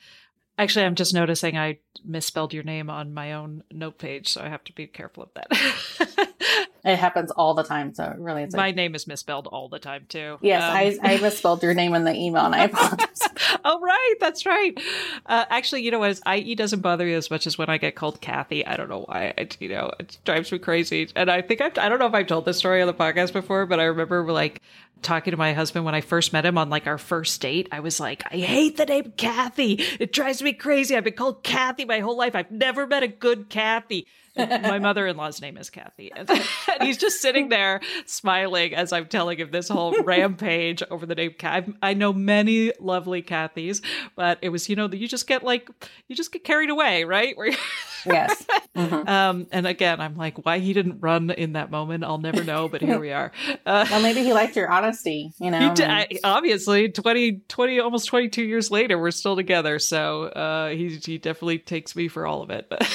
[0.57, 4.49] actually, I'm just noticing I misspelled your name on my own note page, so I
[4.49, 6.29] have to be careful of that.
[6.83, 10.05] it happens all the time, so it really, my name is misspelled all the time
[10.07, 10.37] too.
[10.41, 13.21] Yes, um, I, I misspelled your name in the email, and I apologize.
[13.65, 14.79] oh right, that's right.
[15.25, 16.19] Uh, actually, you know what?
[16.27, 18.65] IE doesn't bother me as much as when I get called Kathy.
[18.65, 19.33] I don't know why.
[19.37, 21.09] It, you know, it drives me crazy.
[21.15, 23.33] And I think I've, I don't know if I've told this story on the podcast
[23.33, 24.61] before, but I remember like
[25.01, 27.67] talking to my husband when I first met him on like our first date.
[27.71, 29.73] I was like, I hate the name Kathy.
[29.99, 30.95] It drives me crazy.
[30.95, 32.35] I've been called Kathy my whole life.
[32.35, 34.07] I've never met a good Kathy.
[34.37, 36.11] My mother-in-law's name is Kathy.
[36.15, 36.43] And, and,
[36.81, 41.35] he's just sitting there smiling as I'm telling him this whole rampage over the name
[41.37, 41.73] Kathy.
[41.81, 43.81] I know many lovely Kathys,
[44.15, 45.69] but it was, you know, you just get like,
[46.07, 47.35] you just get carried away, right?
[48.05, 48.45] Yes.
[48.75, 49.07] Mm-hmm.
[49.07, 52.67] Um, and again, I'm like, why he didn't run in that moment, I'll never know,
[52.67, 53.31] but here we are.
[53.65, 55.73] Uh, well, maybe he liked your honesty, you know?
[55.79, 59.79] I, obviously, 20, 20, almost 22 years later, we're still together.
[59.79, 62.67] So uh, he, he definitely takes me for all of it.
[62.69, 62.87] But,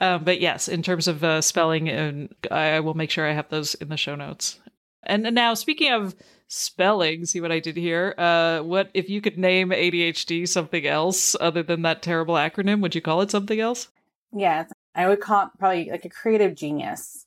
[0.00, 3.50] um, but yes, in terms of uh, spelling, and I will make sure I have
[3.50, 4.58] those in the show notes.
[5.02, 6.14] And now, speaking of
[6.50, 8.14] spelling, see what I did here.
[8.18, 12.80] Uh, what if you could name ADHD something else other than that terrible acronym?
[12.80, 13.88] Would you call it something else?
[14.32, 17.26] Yeah, I would call it probably like a creative genius.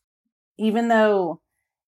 [0.58, 1.42] Even though,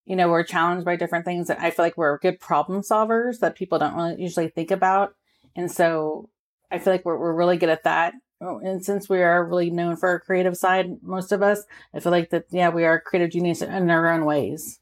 [0.05, 3.39] you know, we're challenged by different things, that I feel like we're good problem solvers
[3.39, 5.13] that people don't really usually think about.
[5.55, 6.29] And so
[6.71, 8.13] I feel like we're, we're really good at that.
[8.45, 11.63] Oh, and since we are really known for our creative side, most of us,
[11.95, 14.79] I feel like that, yeah, we are creative genius in our own ways.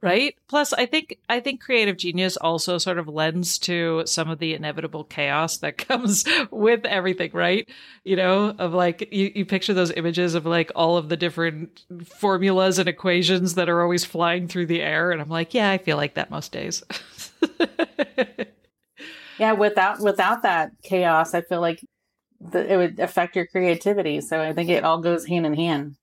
[0.00, 0.36] Right?
[0.48, 4.54] Plus i think i think creative genius also sort of lends to some of the
[4.54, 7.68] inevitable chaos that comes with everything right?
[8.04, 11.84] You know of like you, you picture those images of like all of the different
[12.04, 15.78] formulas and equations that are always flying through the air and i'm like yeah i
[15.78, 16.84] feel like that most days.
[19.38, 21.80] Yeah without without that chaos i feel like
[22.40, 25.96] the, it would affect your creativity so i think it all goes hand in hand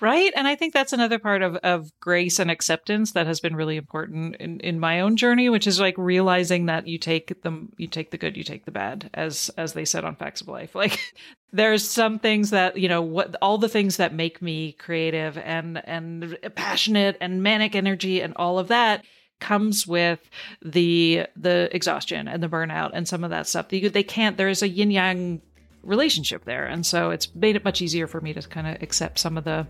[0.00, 0.32] Right.
[0.34, 3.76] And I think that's another part of, of grace and acceptance that has been really
[3.76, 7.86] important in, in my own journey, which is like realizing that you take them, you
[7.86, 10.74] take the good, you take the bad, as, as they said on Facts of Life.
[10.86, 11.14] Like
[11.52, 15.82] there's some things that, you know, what all the things that make me creative and,
[15.84, 19.04] and passionate and manic energy and all of that
[19.40, 20.20] comes with
[20.62, 23.68] the the exhaustion and the burnout and some of that stuff.
[23.68, 24.36] They, they can't.
[24.36, 25.42] There is a yin yang
[25.86, 26.66] relationship there.
[26.66, 29.44] And so it's made it much easier for me to kind of accept some of
[29.44, 29.66] the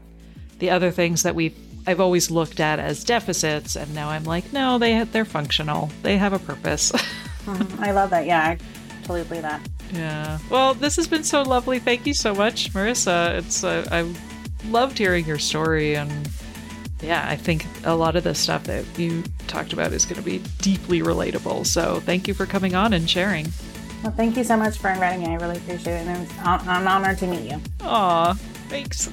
[0.59, 1.55] the other things that we
[1.87, 5.91] I've always looked at as deficits and now I'm like, no, they they're functional.
[6.03, 6.93] They have a purpose.
[7.45, 7.85] mm-hmm.
[7.85, 8.27] I love that.
[8.27, 8.59] Yeah, I
[9.03, 9.61] totally believe that.
[9.93, 10.39] Yeah.
[10.51, 11.79] Well, this has been so lovely.
[11.79, 13.39] Thank you so much, Marisa.
[13.39, 14.13] It's uh, I
[14.69, 16.29] loved hearing your story and
[17.03, 20.23] yeah, I think a lot of the stuff that you talked about is going to
[20.23, 21.67] be deeply relatable.
[21.67, 23.47] So, thank you for coming on and sharing.
[24.03, 25.31] Well, thank you so much for inviting me.
[25.31, 26.07] I really appreciate it.
[26.07, 27.61] And I'm honored to meet you.
[27.81, 28.35] Aw,
[28.69, 29.11] thanks.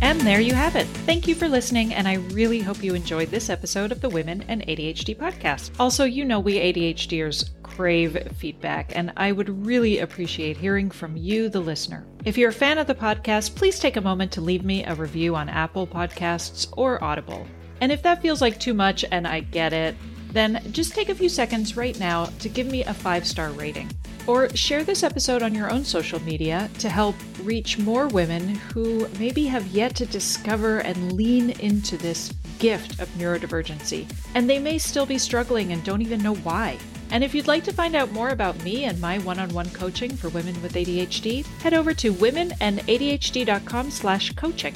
[0.00, 0.86] And there you have it.
[1.06, 4.44] Thank you for listening, and I really hope you enjoyed this episode of the Women
[4.48, 5.70] and ADHD podcast.
[5.80, 11.48] Also, you know we ADHDers crave feedback, and I would really appreciate hearing from you,
[11.48, 12.06] the listener.
[12.26, 14.94] If you're a fan of the podcast, please take a moment to leave me a
[14.94, 17.46] review on Apple Podcasts or Audible.
[17.84, 19.94] And if that feels like too much and I get it,
[20.32, 23.90] then just take a few seconds right now to give me a five star rating.
[24.26, 29.06] Or share this episode on your own social media to help reach more women who
[29.18, 34.10] maybe have yet to discover and lean into this gift of neurodivergency.
[34.34, 36.78] And they may still be struggling and don't even know why.
[37.10, 40.30] And if you'd like to find out more about me and my one-on-one coaching for
[40.30, 44.74] women with ADHD, head over to womenandadhd.com slash coaching.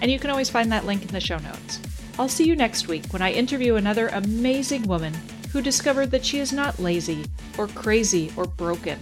[0.00, 1.80] And you can always find that link in the show notes.
[2.18, 5.14] I'll see you next week when I interview another amazing woman
[5.52, 7.24] who discovered that she is not lazy
[7.56, 8.98] or crazy or broken,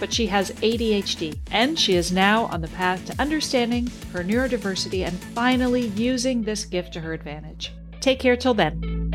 [0.00, 5.06] but she has ADHD, and she is now on the path to understanding her neurodiversity
[5.06, 7.72] and finally using this gift to her advantage.
[8.00, 9.05] Take care till then.